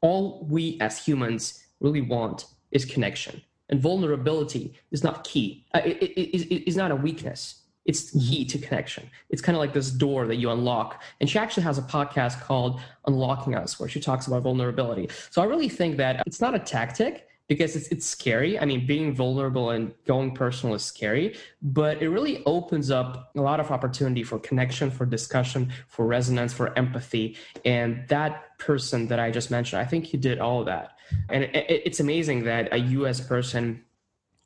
[0.00, 5.64] all we as humans really want is connection and vulnerability is not key.
[5.74, 7.62] Uh, it, it, it, it's not a weakness.
[7.86, 9.08] It's key to connection.
[9.30, 11.02] It's kind of like this door that you unlock.
[11.20, 15.08] And she actually has a podcast called Unlocking Us, where she talks about vulnerability.
[15.30, 18.60] So I really think that it's not a tactic because it's it's scary.
[18.60, 23.40] I mean, being vulnerable and going personal is scary, but it really opens up a
[23.40, 27.36] lot of opportunity for connection, for discussion, for resonance, for empathy.
[27.64, 30.92] And that person that I just mentioned, I think he did all of that.
[31.28, 33.84] And it, it, it's amazing that a US person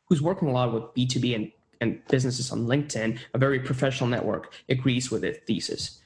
[0.08, 4.52] who's working a lot with B2B and, and businesses on LinkedIn, a very professional network,
[4.68, 6.00] agrees with the thesis.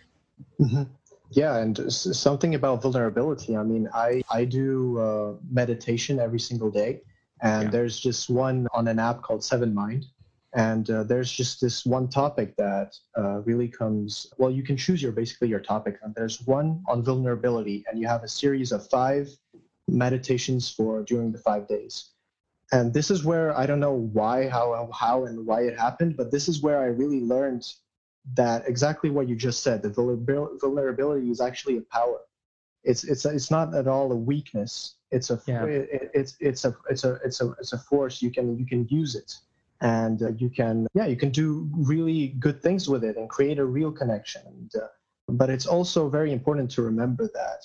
[0.61, 0.85] Mm-hmm.
[1.31, 3.57] Yeah, and something about vulnerability.
[3.57, 7.03] I mean, I I do uh, meditation every single day,
[7.43, 7.71] and yeah.
[7.71, 10.07] there's just one on an app called Seven Mind,
[10.55, 14.33] and uh, there's just this one topic that uh, really comes.
[14.39, 18.07] Well, you can choose your basically your topic, and there's one on vulnerability, and you
[18.09, 19.29] have a series of five
[19.89, 22.11] meditations for during the five days.
[22.71, 26.31] And this is where I don't know why, how, how, and why it happened, but
[26.31, 27.67] this is where I really learned
[28.35, 29.89] that exactly what you just said the
[30.61, 32.21] vulnerability is actually a power.
[32.85, 34.97] It's it's it's not at all a weakness.
[35.11, 35.65] It's a yeah.
[35.65, 38.23] it, it's it's a it's a it's a it's a force.
[38.23, 39.35] You can you can use it.
[39.81, 43.59] And uh, you can yeah you can do really good things with it and create
[43.59, 44.43] a real connection.
[44.47, 44.89] And, uh,
[45.29, 47.65] but it's also very important to remember that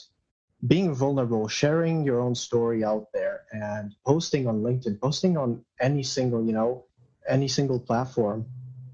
[0.65, 6.03] being vulnerable, sharing your own story out there, and posting on LinkedIn, posting on any
[6.03, 6.85] single, you know,
[7.27, 8.45] any single platform,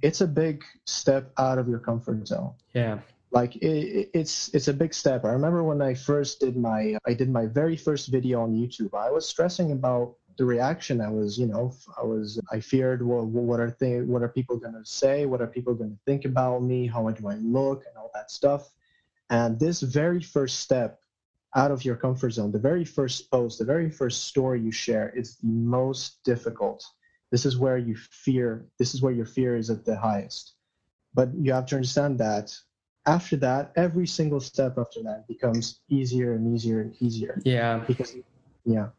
[0.02, 2.54] it's a big step out of your comfort zone.
[2.74, 3.00] Yeah.
[3.32, 5.24] Like it, it's it's a big step.
[5.24, 8.96] I remember when I first did my I did my very first video on YouTube.
[8.98, 11.02] I was stressing about the reaction.
[11.02, 14.58] I was, you know, I was I feared what what are they what are people
[14.58, 15.28] going to say?
[15.28, 16.88] What are people going to think about me?
[16.88, 18.72] How do I look and all that stuff.
[19.30, 21.00] And this very first step
[21.56, 25.10] out of your comfort zone, the very first post, the very first story you share,
[25.16, 26.84] is the most difficult.
[27.32, 30.56] This is where you fear, this is where your fear is at the highest.
[31.14, 32.56] But you have to understand that
[33.06, 37.42] after that, every single step after that becomes easier and easier and easier.
[37.44, 37.80] Yeah.
[37.88, 38.16] Because,
[38.66, 38.90] yeah.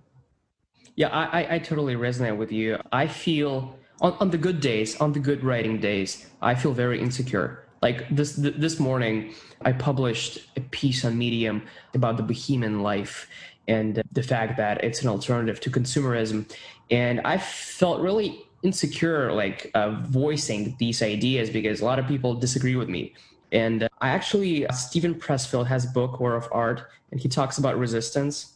[0.96, 2.78] Yeah, I, I totally resonate with you.
[2.90, 7.00] I feel on, on the good days, on the good writing days, I feel very
[7.00, 11.62] insecure like this this morning, I published a piece on Medium
[11.94, 13.28] about the Bohemian life
[13.68, 16.50] and the fact that it's an alternative to consumerism,
[16.90, 22.34] and I felt really insecure like uh, voicing these ideas because a lot of people
[22.34, 23.14] disagree with me.
[23.52, 27.28] And uh, I actually, uh, Steven Pressfield has a book, War of Art, and he
[27.28, 28.54] talks about resistance.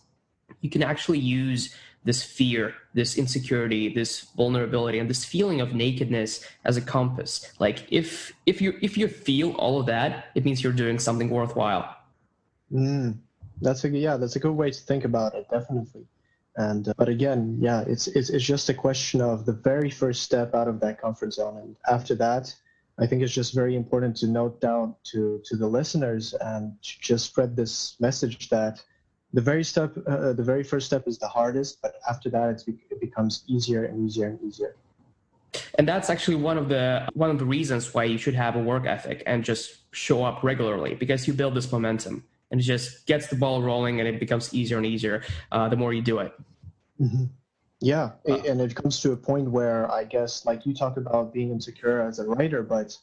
[0.60, 6.44] You can actually use this fear, this insecurity, this vulnerability, and this feeling of nakedness
[6.64, 7.52] as a compass.
[7.58, 11.30] Like if if you if you feel all of that, it means you're doing something
[11.30, 11.96] worthwhile.
[12.72, 13.18] Mm,
[13.60, 16.06] that's a yeah, that's a good way to think about it, definitely.
[16.56, 20.22] And uh, but again, yeah, it's, it's it's just a question of the very first
[20.22, 22.54] step out of that comfort zone, and after that,
[22.98, 27.00] I think it's just very important to note down to to the listeners and to
[27.00, 28.82] just spread this message that
[29.34, 33.00] the very step, uh, the very first step is the hardest, but after that, it
[33.00, 34.76] becomes easier and easier and easier.
[35.76, 38.60] And that's actually one of the one of the reasons why you should have a
[38.60, 43.06] work ethic and just show up regularly because you build this momentum and it just
[43.06, 46.18] gets the ball rolling and it becomes easier and easier uh, the more you do
[46.20, 46.32] it.
[47.00, 47.24] Mm-hmm.
[47.80, 51.32] Yeah, uh, and it comes to a point where I guess, like you talk about
[51.32, 52.96] being insecure as a writer, but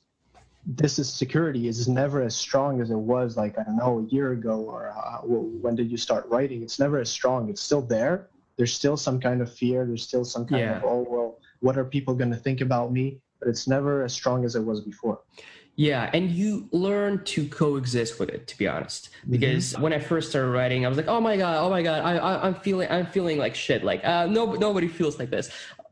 [0.65, 4.13] this is security is never as strong as it was like i don't know a
[4.13, 7.81] year ago or uh, when did you start writing it's never as strong it's still
[7.81, 10.77] there there's still some kind of fear there's still some kind yeah.
[10.77, 14.13] of oh well what are people going to think about me but it's never as
[14.13, 15.21] strong as it was before
[15.77, 18.45] yeah, and you learn to coexist with it.
[18.47, 19.81] To be honest, because mm-hmm.
[19.81, 22.17] when I first started writing, I was like, "Oh my god, oh my god, I,
[22.17, 23.81] I, am feeling, I'm feeling like shit.
[23.81, 25.49] Like, uh, no, nobody feels like this."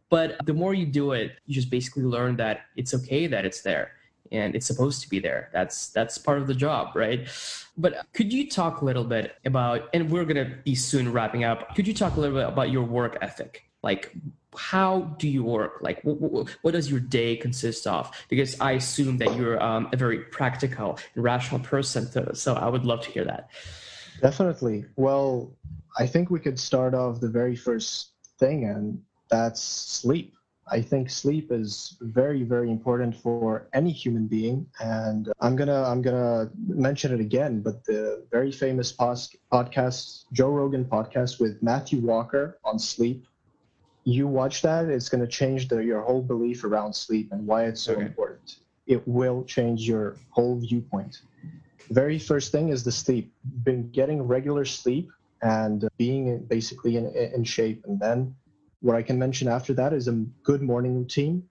[0.09, 3.61] But the more you do it, you just basically learn that it's okay that it's
[3.61, 3.93] there
[4.31, 5.49] and it's supposed to be there.
[5.53, 7.27] That's that's part of the job right?
[7.77, 11.43] But could you talk a little bit about and we're going to be soon wrapping
[11.43, 13.65] up could you talk a little bit about your work ethic?
[13.83, 14.13] Like
[14.57, 15.79] how do you work?
[15.81, 18.11] Like what, what does your day consist of?
[18.29, 22.85] Because i assume that you're um, a very practical and rational person so i would
[22.85, 23.49] love to hear that.
[24.21, 24.85] Definitely.
[24.95, 25.51] Well
[25.97, 30.33] i think we could start off the very first thing and that's sleep
[30.71, 34.67] I think sleep is very, very important for any human being.
[34.79, 40.49] And I'm gonna I'm gonna mention it again, but the very famous pos- podcast, Joe
[40.49, 43.25] Rogan podcast with Matthew Walker on sleep.
[44.03, 47.81] You watch that, it's gonna change the, your whole belief around sleep and why it's
[47.81, 48.05] so okay.
[48.05, 48.57] important.
[48.87, 51.21] It will change your whole viewpoint.
[51.91, 53.31] Very first thing is the sleep.
[53.63, 55.09] Been getting regular sleep
[55.41, 58.35] and being basically in, in shape, and then
[58.81, 60.13] what I can mention after that is a
[60.43, 61.43] good morning routine.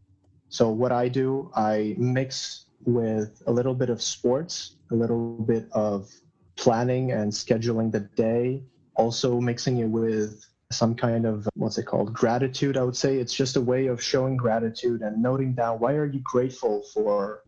[0.49, 5.68] So what I do, I mix with a little bit of sports, a little bit
[5.72, 6.11] of
[6.57, 8.62] planning and scheduling the day,
[8.95, 13.16] also mixing it with some kind of what's it called gratitude i would say.
[13.16, 17.43] It's just a way of showing gratitude and noting down why are you grateful for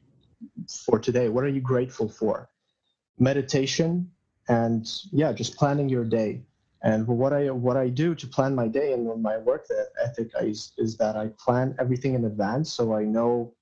[0.87, 1.29] for today?
[1.29, 2.49] What are you grateful for?
[3.19, 4.11] Meditation
[4.49, 6.43] and yeah just planning your day
[6.83, 9.67] and what I what I do to plan my day and my work
[10.03, 13.53] ethic is, is that I plan everything in advance, so I know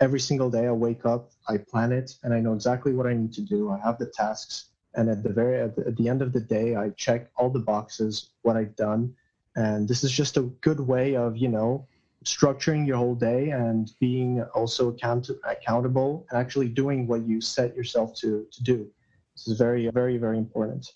[0.00, 3.14] every single day I wake up, I plan it, and I know exactly what I
[3.14, 3.70] need to do.
[3.70, 6.40] I have the tasks, and at the very at the, at the end of the
[6.40, 9.14] day, I check all the boxes what I've done,
[9.56, 11.88] and this is just a good way of you know
[12.24, 17.74] structuring your whole day and being also account- accountable and actually doing what you set
[17.76, 18.88] yourself to to do.
[19.34, 20.92] This is very very very important.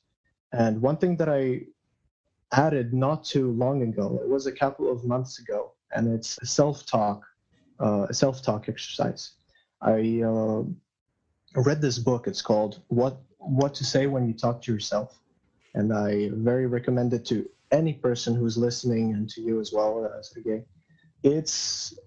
[0.52, 1.62] And one thing that I
[2.52, 6.46] added not too long ago, it was a couple of months ago, and it's a
[6.46, 7.22] self-talk,
[7.80, 9.32] uh, a self-talk exercise.
[9.82, 10.62] I uh,
[11.54, 12.26] read this book.
[12.26, 15.20] It's called "What What to Say When You Talk to Yourself,"
[15.74, 20.10] and I very recommend it to any person who's listening and to you as well
[20.18, 20.64] as Sergey.
[21.22, 21.98] It's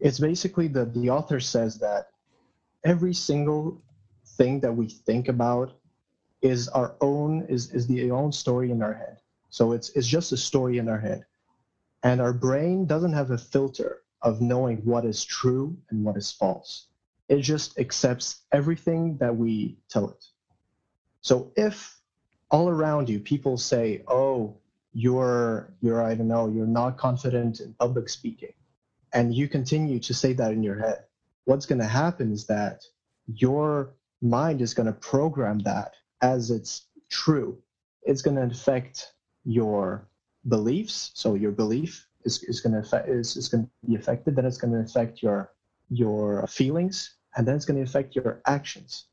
[0.00, 2.08] it's basically that the author says that
[2.84, 3.82] every single
[4.36, 5.72] thing that we think about
[6.44, 9.16] is our own is is the own story in our head.
[9.48, 11.24] So it's it's just a story in our head.
[12.02, 16.30] And our brain doesn't have a filter of knowing what is true and what is
[16.30, 16.88] false.
[17.30, 20.22] It just accepts everything that we tell it.
[21.22, 21.98] So if
[22.50, 24.58] all around you people say, "Oh,
[24.92, 28.52] you're you're I don't know, you're not confident in public speaking,"
[29.14, 31.04] and you continue to say that in your head,
[31.46, 32.84] what's going to happen is that
[33.26, 37.58] your mind is going to program that as it's true.
[38.02, 39.12] It's going to affect
[39.44, 40.08] your
[40.48, 41.10] beliefs.
[41.14, 44.36] So your belief is, is going to affect is, is going to be affected.
[44.36, 45.52] Then it's going to affect your
[45.90, 49.06] your feelings, and then it's going to affect your actions.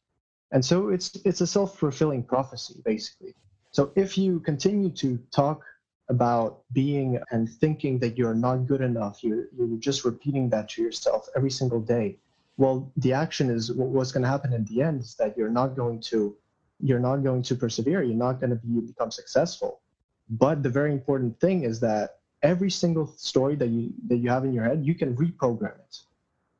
[0.51, 3.35] And so it's it's a self fulfilling prophecy basically.
[3.71, 5.63] So if you continue to talk
[6.09, 10.81] about being and thinking that you're not good enough, you're, you're just repeating that to
[10.81, 12.17] yourself every single day.
[12.57, 15.77] Well, the action is what's going to happen in the end is that you're not
[15.77, 16.35] going to
[16.82, 18.03] you're not going to persevere.
[18.03, 19.82] You're not going to be, become successful.
[20.29, 24.45] But the very important thing is that every single story that you that you have
[24.45, 25.99] in your head, you can reprogram it,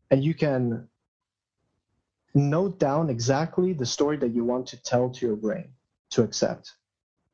[0.10, 0.88] and you can
[2.34, 5.70] note down exactly the story that you want to tell to your brain
[6.12, 6.74] to accept.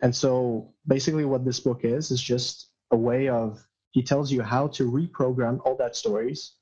[0.02, 4.42] And so basically what this book is is just a way of he tells you
[4.42, 6.54] how to reprogram all that stories.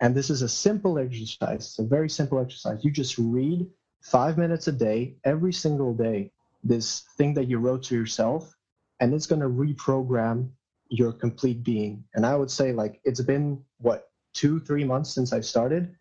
[0.00, 1.66] And this is a simple exercise.
[1.66, 2.84] It's a very simple exercise.
[2.84, 3.66] You just read
[4.04, 6.30] five minutes a day, every single day,
[6.62, 8.54] this thing that you wrote to yourself,
[9.00, 10.50] and it's going to reprogram
[10.88, 12.04] your complete being.
[12.14, 15.96] And I would say, like, it's been what, two, three months since I started,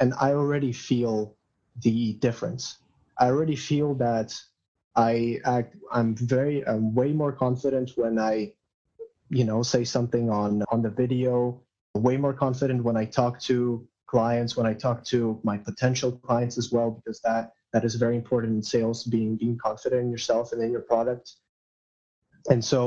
[0.00, 1.36] and I already feel
[1.82, 2.78] the difference.
[3.18, 4.34] I already feel that
[4.96, 8.52] I act, I'm very, I'm way more confident when I,
[9.30, 11.60] you know, say something on on the video.
[11.94, 16.56] Way more confident when I talk to clients, when I talk to my potential clients
[16.62, 18.98] as well, because that that is very important in sales.
[19.16, 21.26] Being being confident in yourself and in your product.
[22.52, 22.80] And so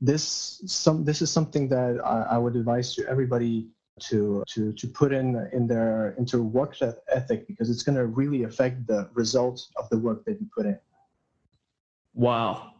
[0.00, 0.24] this
[0.66, 3.68] some this is something that I, I would advise to everybody
[4.08, 6.72] to to to put in in their into work
[7.18, 10.66] ethic because it's going to really affect the results of the work that you put
[10.66, 10.78] in.
[12.14, 12.72] Wow,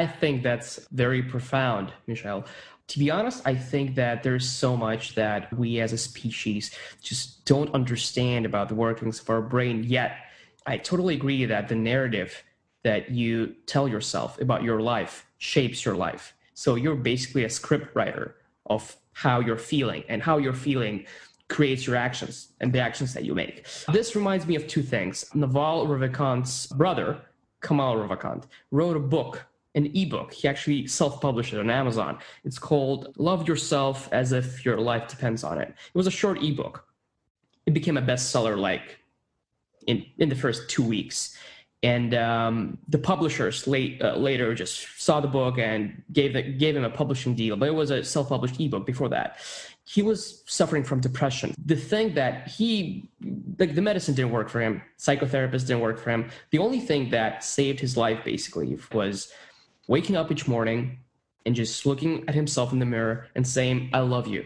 [0.00, 2.44] I think that's very profound, Michel.
[2.88, 6.70] To be honest, I think that there's so much that we as a species
[7.02, 10.18] just don't understand about the workings of our brain yet.
[10.66, 12.44] I totally agree that the narrative
[12.84, 16.34] that you tell yourself about your life shapes your life.
[16.54, 21.06] So you're basically a script writer of how you're feeling and how you're feeling
[21.48, 23.66] creates your actions and the actions that you make.
[23.92, 25.24] This reminds me of two things.
[25.34, 27.18] Naval Ravikant's brother,
[27.62, 29.44] Kamal Ravikant, wrote a book,
[29.76, 30.32] an ebook.
[30.32, 32.18] He actually self-published it on Amazon.
[32.44, 35.68] It's called Love Yourself as if your life depends on it.
[35.68, 36.84] It was a short ebook.
[37.66, 38.98] It became a bestseller like
[39.86, 41.36] in in the first 2 weeks
[41.82, 46.74] and um, the publishers late, uh, later just saw the book and gave the, gave
[46.74, 49.38] him a publishing deal but it was a self-published ebook before that
[49.84, 53.08] he was suffering from depression the thing that he
[53.58, 57.10] like the medicine didn't work for him psychotherapist didn't work for him the only thing
[57.10, 59.32] that saved his life basically was
[59.86, 60.98] waking up each morning
[61.44, 64.44] and just looking at himself in the mirror and saying i love you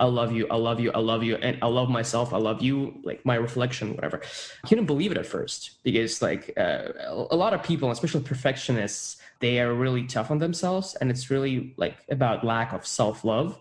[0.00, 2.62] I love you, I love you, I love you, and I love myself, I love
[2.62, 4.22] you, like my reflection, whatever.
[4.66, 6.88] He didn't believe it at first because, like, uh,
[7.30, 11.74] a lot of people, especially perfectionists, they are really tough on themselves, and it's really
[11.76, 13.60] like about lack of self love.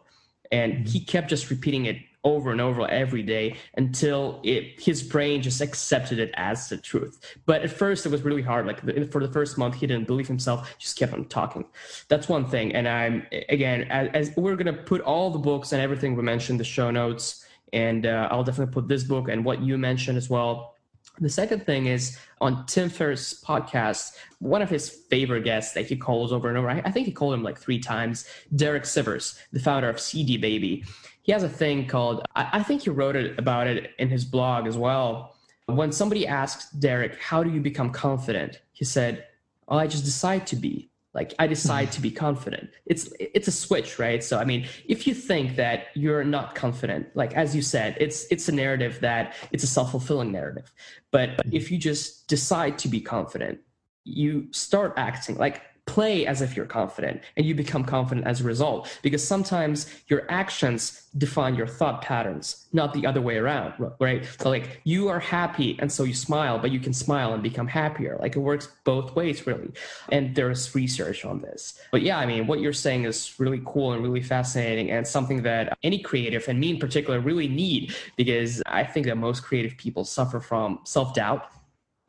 [0.50, 0.86] And mm-hmm.
[0.86, 5.62] he kept just repeating it over and over every day until it his brain just
[5.62, 7.38] accepted it as the truth.
[7.46, 8.80] But at first it was really hard like
[9.12, 11.66] for the first month he didn't believe himself just kept on talking.
[12.10, 15.82] That's one thing and i'm again as, as we're to put all the books and
[15.82, 19.62] everything we mentioned the show notes and uh, i'll definitely put this book and what
[19.62, 20.76] you mentioned as well.
[21.22, 25.98] The second thing is on Tim Ferriss' podcast, one of his favorite guests that he
[25.98, 29.60] calls over and over, I think he called him like three times, Derek Sivers, the
[29.60, 30.86] founder of CD Baby
[31.30, 34.66] he has a thing called I, think he wrote it about it in his blog
[34.66, 35.36] as well.
[35.68, 39.28] When somebody asked Derek, "How do you become confident?" he said,
[39.68, 43.52] "Oh, I just decide to be." like i decide to be confident it's it's a
[43.52, 47.64] switch right so i mean if you think that you're not confident like as you
[47.64, 50.72] said it's it's a narrative that it's a self-fulfilling narrative
[51.10, 53.60] but if you just decide to be confident
[54.04, 55.64] you start acting like
[55.96, 60.22] play as if you're confident and you become confident as a result because sometimes your
[60.30, 60.82] actions
[61.18, 64.28] define your thought patterns not the other way around right?
[64.40, 67.68] So like you are happy and so you smile but you can smile and become
[67.68, 68.18] happier.
[68.20, 69.72] Like it works both ways really.
[70.10, 71.80] And there's research on this.
[71.92, 75.42] But yeah i mean what you're saying is really cool and really fascinating and something
[75.44, 79.76] that any creative and me in particular really need because i think that most creative
[79.78, 81.44] people suffer from self-doubt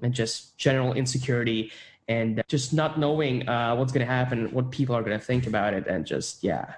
[0.03, 1.71] and just general insecurity
[2.11, 5.47] and just not knowing uh, what's going to happen, what people are going to think
[5.47, 6.75] about it, and just yeah,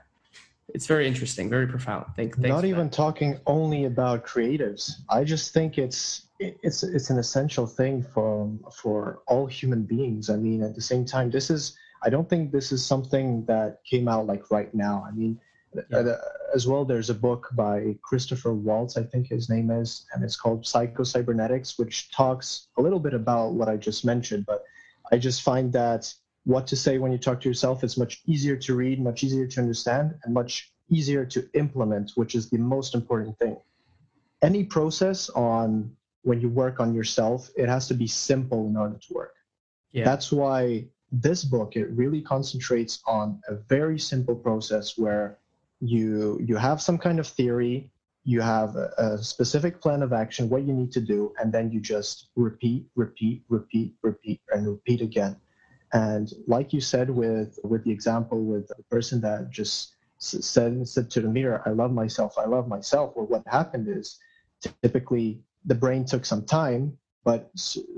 [0.69, 2.05] it's very interesting, very profound.
[2.15, 2.93] Thank, not even that.
[2.93, 4.93] talking only about creatives.
[5.09, 10.29] I just think it's it's it's an essential thing for for all human beings.
[10.29, 13.81] I mean, at the same time, this is I don't think this is something that
[13.85, 15.07] came out like right now.
[15.09, 15.41] I mean,
[15.91, 15.99] yeah.
[15.99, 16.19] uh,
[16.55, 20.37] as well, there's a book by Christopher Waltz, I think his name is, and it's
[20.37, 24.45] called Psycho-Cybernetics, which talks a little bit about what I just mentioned.
[24.47, 24.65] But
[25.13, 26.13] I just find that
[26.45, 29.47] what to say when you talk to yourself is much easier to read, much easier
[29.47, 33.57] to understand, and much easier to implement, which is the most important thing.
[34.43, 38.97] Any process on when you work on yourself, it has to be simple in order
[38.97, 39.35] to work.
[39.93, 40.05] Yeah.
[40.05, 45.39] That's why this book it really concentrates on a very simple process where
[45.81, 47.91] you you have some kind of theory
[48.25, 51.71] you have a, a, specific plan of action what you need to do and then
[51.73, 55.37] you just repeat repeat repeat repeat and repeat again.
[55.93, 61.11] And like you said with with the example with the person that just said said
[61.11, 64.21] to the mirror i love myself i love myself well what happened is
[64.83, 67.51] typically the brain took some time but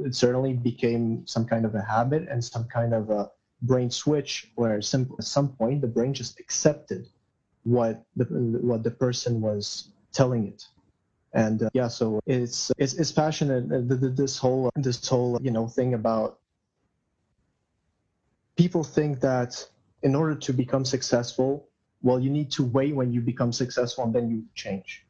[0.04, 3.30] it certainly became some kind of a habit and some kind of a
[3.62, 7.06] brain switch where at some point the brain just accepted
[7.64, 10.64] what the what the person was telling it
[11.32, 13.80] and uh, yeah so it's it's, it's passionate uh,
[14.14, 16.38] this whole this whole you know thing about
[18.56, 19.66] people think that
[20.02, 21.68] in order to become successful
[22.02, 25.04] well you need to wait when you become successful and then you change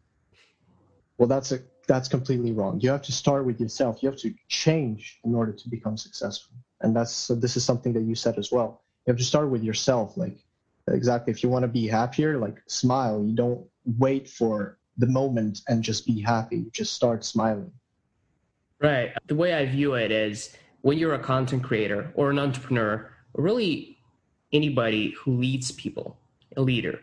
[1.18, 2.80] well that's a that's completely wrong.
[2.80, 4.02] You have to start with yourself.
[4.02, 6.56] You have to change in order to become successful.
[6.80, 8.82] And that's so this is something that you said as well.
[9.06, 10.16] You have to start with yourself.
[10.16, 10.38] Like
[10.88, 13.24] exactly, if you want to be happier, like smile.
[13.24, 13.66] You don't
[13.98, 16.66] wait for the moment and just be happy.
[16.72, 17.72] Just start smiling.
[18.80, 19.12] Right.
[19.26, 23.44] The way I view it is when you're a content creator or an entrepreneur, or
[23.44, 23.98] really
[24.52, 26.18] anybody who leads people,
[26.56, 27.00] a leader,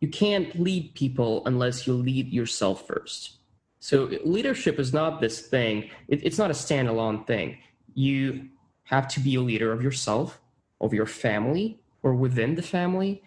[0.00, 3.38] you can't lead people unless you lead yourself first
[3.80, 7.58] so leadership is not this thing, it, it's not a standalone thing.
[7.94, 8.48] You
[8.84, 10.40] have to be a leader of yourself,
[10.80, 13.22] of your family, or within the family.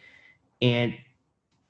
[0.61, 0.95] And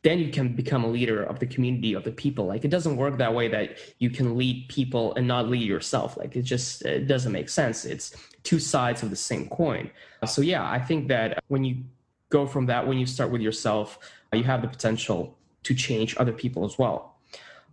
[0.03, 2.47] then you can become a leader of the community of the people.
[2.47, 6.17] Like it doesn't work that way that you can lead people and not lead yourself.
[6.17, 7.85] Like it just it doesn't make sense.
[7.85, 9.91] It's two sides of the same coin.
[10.25, 11.83] So yeah i think that when you
[12.29, 13.97] go from that when you start with yourself
[14.33, 17.10] you have the potential to change other people as well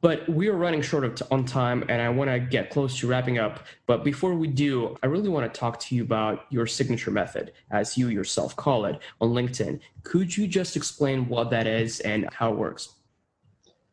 [0.01, 2.99] but we are running short of t- on time, and I want to get close
[2.99, 3.67] to wrapping up.
[3.87, 7.53] But before we do, I really want to talk to you about your signature method,
[7.71, 9.81] as you yourself call it, on LinkedIn.
[10.05, 12.95] Could you just explain what that is and how it works?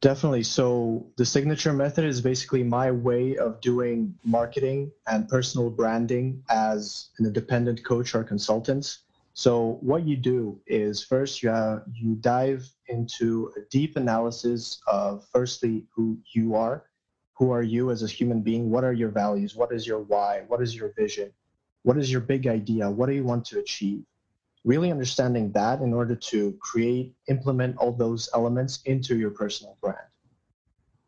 [0.02, 0.44] Definitely.
[0.44, 7.10] So, the signature method is basically my way of doing marketing and personal branding as
[7.18, 9.00] an independent coach or consultant.
[9.38, 15.28] So what you do is first you have, you dive into a deep analysis of
[15.30, 16.86] firstly who you are,
[17.34, 20.44] who are you as a human being, what are your values, what is your why,
[20.48, 21.34] what is your vision,
[21.84, 24.06] what is your big idea, what do you want to achieve.
[24.64, 30.08] Really understanding that in order to create, implement all those elements into your personal brand.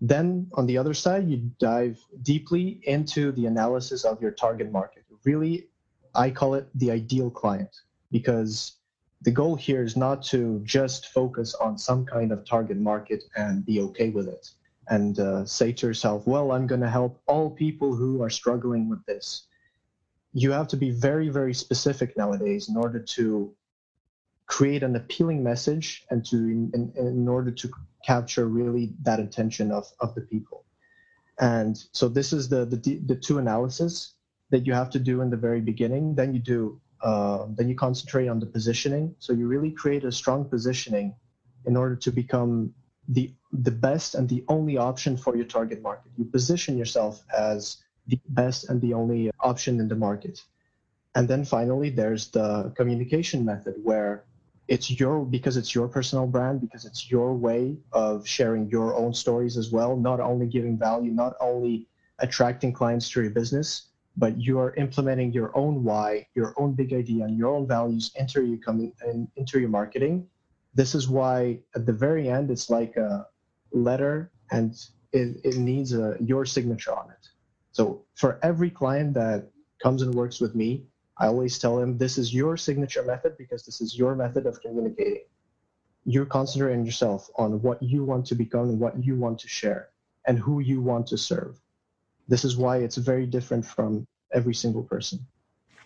[0.01, 5.05] Then on the other side, you dive deeply into the analysis of your target market.
[5.23, 5.69] Really,
[6.13, 7.69] I call it the ideal client
[8.11, 8.73] because
[9.21, 13.65] the goal here is not to just focus on some kind of target market and
[13.65, 14.51] be okay with it
[14.89, 18.89] and uh, say to yourself, well, I'm going to help all people who are struggling
[18.89, 19.47] with this.
[20.33, 23.53] You have to be very, very specific nowadays in order to
[24.45, 27.69] create an appealing message and to in, in order to
[28.05, 30.63] capture really that attention of, of the people.
[31.39, 34.13] And so this is the, the, the two analysis
[34.49, 36.15] that you have to do in the very beginning.
[36.15, 39.15] Then you do uh, then you concentrate on the positioning.
[39.19, 41.15] So you really create a strong positioning
[41.65, 42.73] in order to become
[43.07, 46.11] the the best and the only option for your target market.
[46.17, 50.43] You position yourself as the best and the only option in the market.
[51.15, 54.25] And then finally, there's the communication method where
[54.67, 59.13] it's your because it's your personal brand because it's your way of sharing your own
[59.13, 61.87] stories as well not only giving value not only
[62.19, 63.87] attracting clients to your business
[64.17, 68.11] but you are implementing your own why, your own big idea, and your own values
[68.15, 70.27] into your coming and into your marketing.
[70.73, 73.27] This is why at the very end it's like a
[73.71, 74.73] letter and
[75.13, 77.27] it, it needs a, your signature on it.
[77.71, 79.49] So for every client that
[79.81, 80.85] comes and works with me,
[81.19, 84.59] I always tell them this is your signature method because this is your method of
[84.61, 85.25] communicating.
[86.05, 89.89] You're concentrating yourself on what you want to become, and what you want to share,
[90.25, 91.59] and who you want to serve
[92.27, 95.19] this is why it's very different from every single person.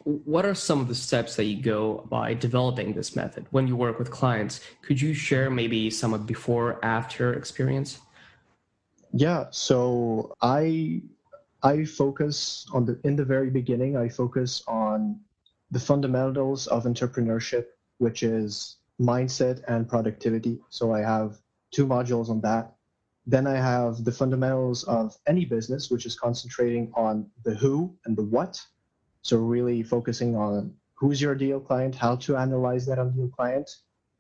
[0.04, 3.76] what are some of the steps that you go by developing this method when you
[3.76, 4.60] work with clients?
[4.82, 8.00] Could you share maybe some of before after experience?
[9.14, 11.02] Yeah, so I
[11.62, 15.20] I focus on the in the very beginning I focus on
[15.70, 17.66] the fundamentals of entrepreneurship,
[18.00, 20.60] which is mindset and productivity.
[20.70, 21.38] So I have
[21.72, 22.74] two modules on that.
[23.26, 28.18] Then I have the fundamentals of any business, which is concentrating on the who and
[28.18, 28.60] the what.
[29.22, 33.70] So really focusing on who's your ideal client, how to analyze that ideal client,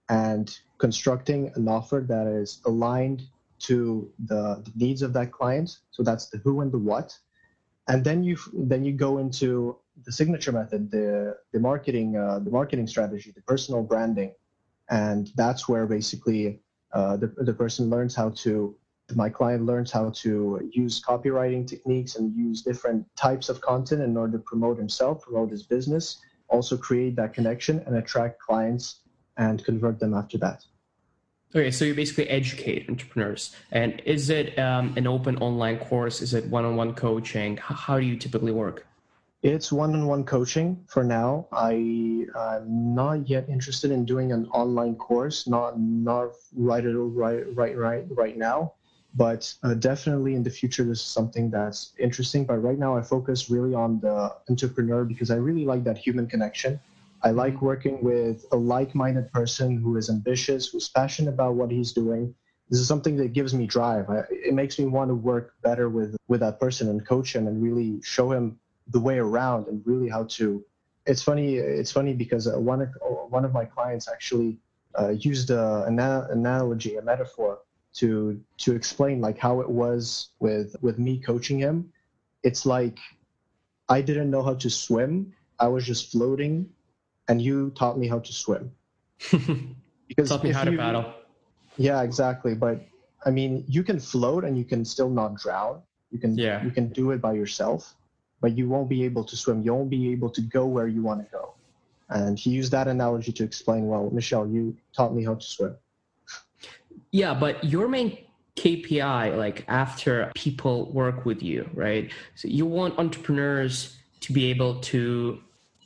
[0.10, 3.24] and constructing an offer that is aligned
[3.60, 5.78] to the, the needs of that client.
[5.92, 7.18] So that's the who and the what.
[7.88, 12.52] And then you then you go into the signature method, the the marketing uh, the
[12.52, 14.34] marketing strategy, the personal branding,
[14.90, 16.62] and that's where basically
[16.94, 18.76] uh, the the person learns how to
[19.16, 24.18] my client learns how to use copywriting techniques and use different types of content in
[24.18, 29.00] order to promote himself, promote his business, also create that connection and attract clients
[29.38, 30.66] and convert them after that.
[31.54, 33.56] Okay, so you basically educate entrepreneurs.
[33.72, 36.22] And is it um, an open online course?
[36.22, 37.58] Is it one on one coaching?
[37.58, 38.86] How do you typically work?
[39.44, 41.48] It's one-on-one coaching for now.
[41.52, 41.74] I
[42.36, 45.48] am not yet interested in doing an online course.
[45.48, 48.74] Not not right right right right right now
[49.16, 52.46] but uh, definitely in the future this is something that's interesting.
[52.46, 56.28] But right now i focus really on the entrepreneur because i really like that human
[56.28, 56.80] connection.
[57.24, 57.38] I mm-hmm.
[57.38, 62.34] like working with a like-minded person who is ambitious who's passionate about what he's doing.
[62.70, 64.10] This is something that gives me drive.
[64.10, 67.48] I, it makes me want to work better with with that person and coach him
[67.48, 70.64] and really show him the way around and really how to
[71.06, 72.90] it's funny it's funny because uh, one of
[73.30, 74.58] one of my clients actually
[75.00, 77.60] uh, used a, an analogy a metaphor
[77.94, 81.92] to to explain like how it was with with me coaching him.
[82.44, 82.98] It's like
[83.90, 85.34] i didn't know how to swim.
[85.60, 86.70] I was just floating
[87.28, 88.72] and you taught me how to swim.
[90.08, 91.14] Because taught me how you, to paddle.
[91.78, 92.54] Yeah exactly.
[92.56, 92.82] But
[93.26, 95.82] i mean you can float and you can still not drown.
[96.12, 96.64] You can yeah.
[96.64, 97.96] you can do it by yourself
[98.42, 99.62] but you won't be able to swim.
[99.62, 101.54] You won't be able to go where you want to go.
[102.10, 105.76] And he used that analogy to explain well Michel you taught me how to swim
[107.12, 108.18] yeah, but your main
[108.56, 112.12] KPI, like after people work with you, right?
[112.36, 115.40] So you want entrepreneurs to be able to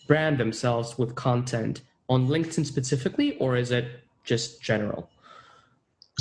[0.08, 5.10] brand themselves with content on LinkedIn specifically, or is it just general?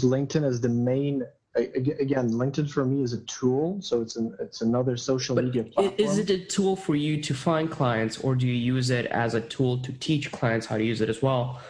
[0.00, 1.24] LinkedIn is the main.
[1.56, 5.64] Again, LinkedIn for me is a tool, so it's an it's another social but media
[5.64, 5.94] platform.
[5.98, 9.34] Is it a tool for you to find clients, or do you use it as
[9.34, 11.60] a tool to teach clients how to use it as well?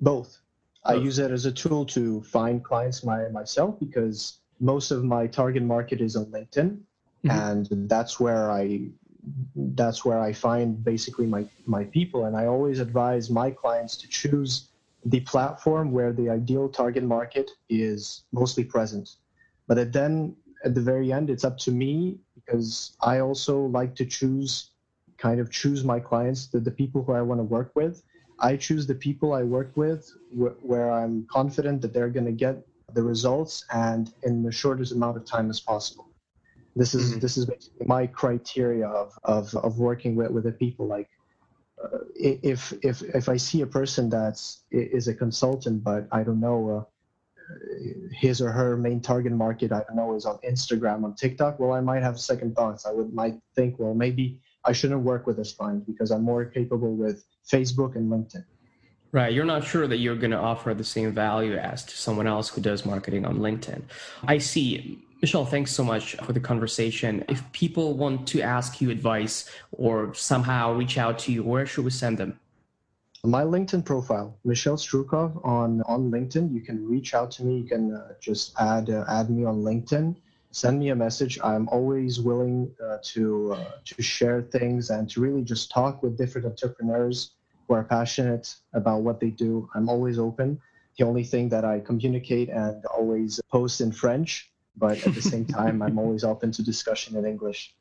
[0.00, 0.41] Both
[0.84, 5.26] I use it as a tool to find clients my, myself because most of my
[5.26, 6.78] target market is on LinkedIn,
[7.24, 7.30] mm-hmm.
[7.30, 8.88] and that's where I
[9.54, 12.24] that's where I find basically my my people.
[12.24, 14.68] And I always advise my clients to choose
[15.04, 19.16] the platform where the ideal target market is mostly present.
[19.68, 24.04] But then at the very end, it's up to me because I also like to
[24.04, 24.70] choose
[25.18, 28.02] kind of choose my clients, the, the people who I want to work with
[28.42, 32.32] I choose the people I work with wh- where I'm confident that they're going to
[32.32, 36.08] get the results and in the shortest amount of time as possible.
[36.74, 37.20] This is mm-hmm.
[37.20, 40.86] this is basically my criteria of, of, of working with, with the people.
[40.86, 41.08] Like
[41.82, 46.40] uh, if if if I see a person that's is a consultant, but I don't
[46.40, 46.84] know uh,
[48.12, 51.58] his or her main target market, I don't know, is on Instagram, on TikTok.
[51.58, 52.86] Well, I might have second thoughts.
[52.86, 56.44] I would might think, well, maybe I shouldn't work with this client because I'm more
[56.44, 58.44] capable with Facebook and LinkedIn.
[59.10, 59.32] Right.
[59.32, 62.48] You're not sure that you're going to offer the same value as to someone else
[62.48, 63.82] who does marketing on LinkedIn.
[64.26, 65.02] I see.
[65.20, 67.24] Michel, thanks so much for the conversation.
[67.28, 71.84] If people want to ask you advice or somehow reach out to you, where should
[71.84, 72.40] we send them?
[73.22, 76.52] My LinkedIn profile, Michel Strukov on, on LinkedIn.
[76.52, 77.58] You can reach out to me.
[77.58, 80.16] You can uh, just add uh, add me on LinkedIn
[80.52, 81.38] send me a message.
[81.42, 86.16] I'm always willing uh, to uh, to share things and to really just talk with
[86.16, 87.32] different entrepreneurs
[87.66, 89.68] who are passionate about what they do.
[89.74, 90.60] I'm always open.
[90.98, 95.46] The only thing that I communicate and always post in French, but at the same
[95.58, 97.74] time, I'm always open to discussion in English.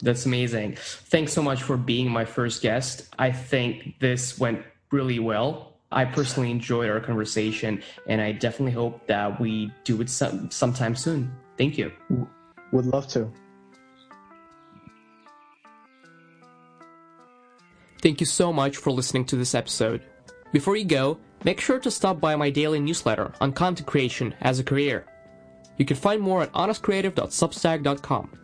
[0.00, 0.76] That's amazing.
[0.76, 3.14] Thanks so much for being my first guest.
[3.18, 5.74] I think this went really well.
[5.92, 10.96] I personally enjoyed our conversation, and I definitely hope that we do it some, sometime
[10.96, 11.30] soon.
[11.56, 11.92] Thank you.
[12.72, 13.30] Would love to.
[18.02, 20.02] Thank you so much for listening to this episode.
[20.52, 24.58] Before you go, make sure to stop by my daily newsletter on content creation as
[24.58, 25.06] a career.
[25.78, 28.43] You can find more at honestcreative.substack.com.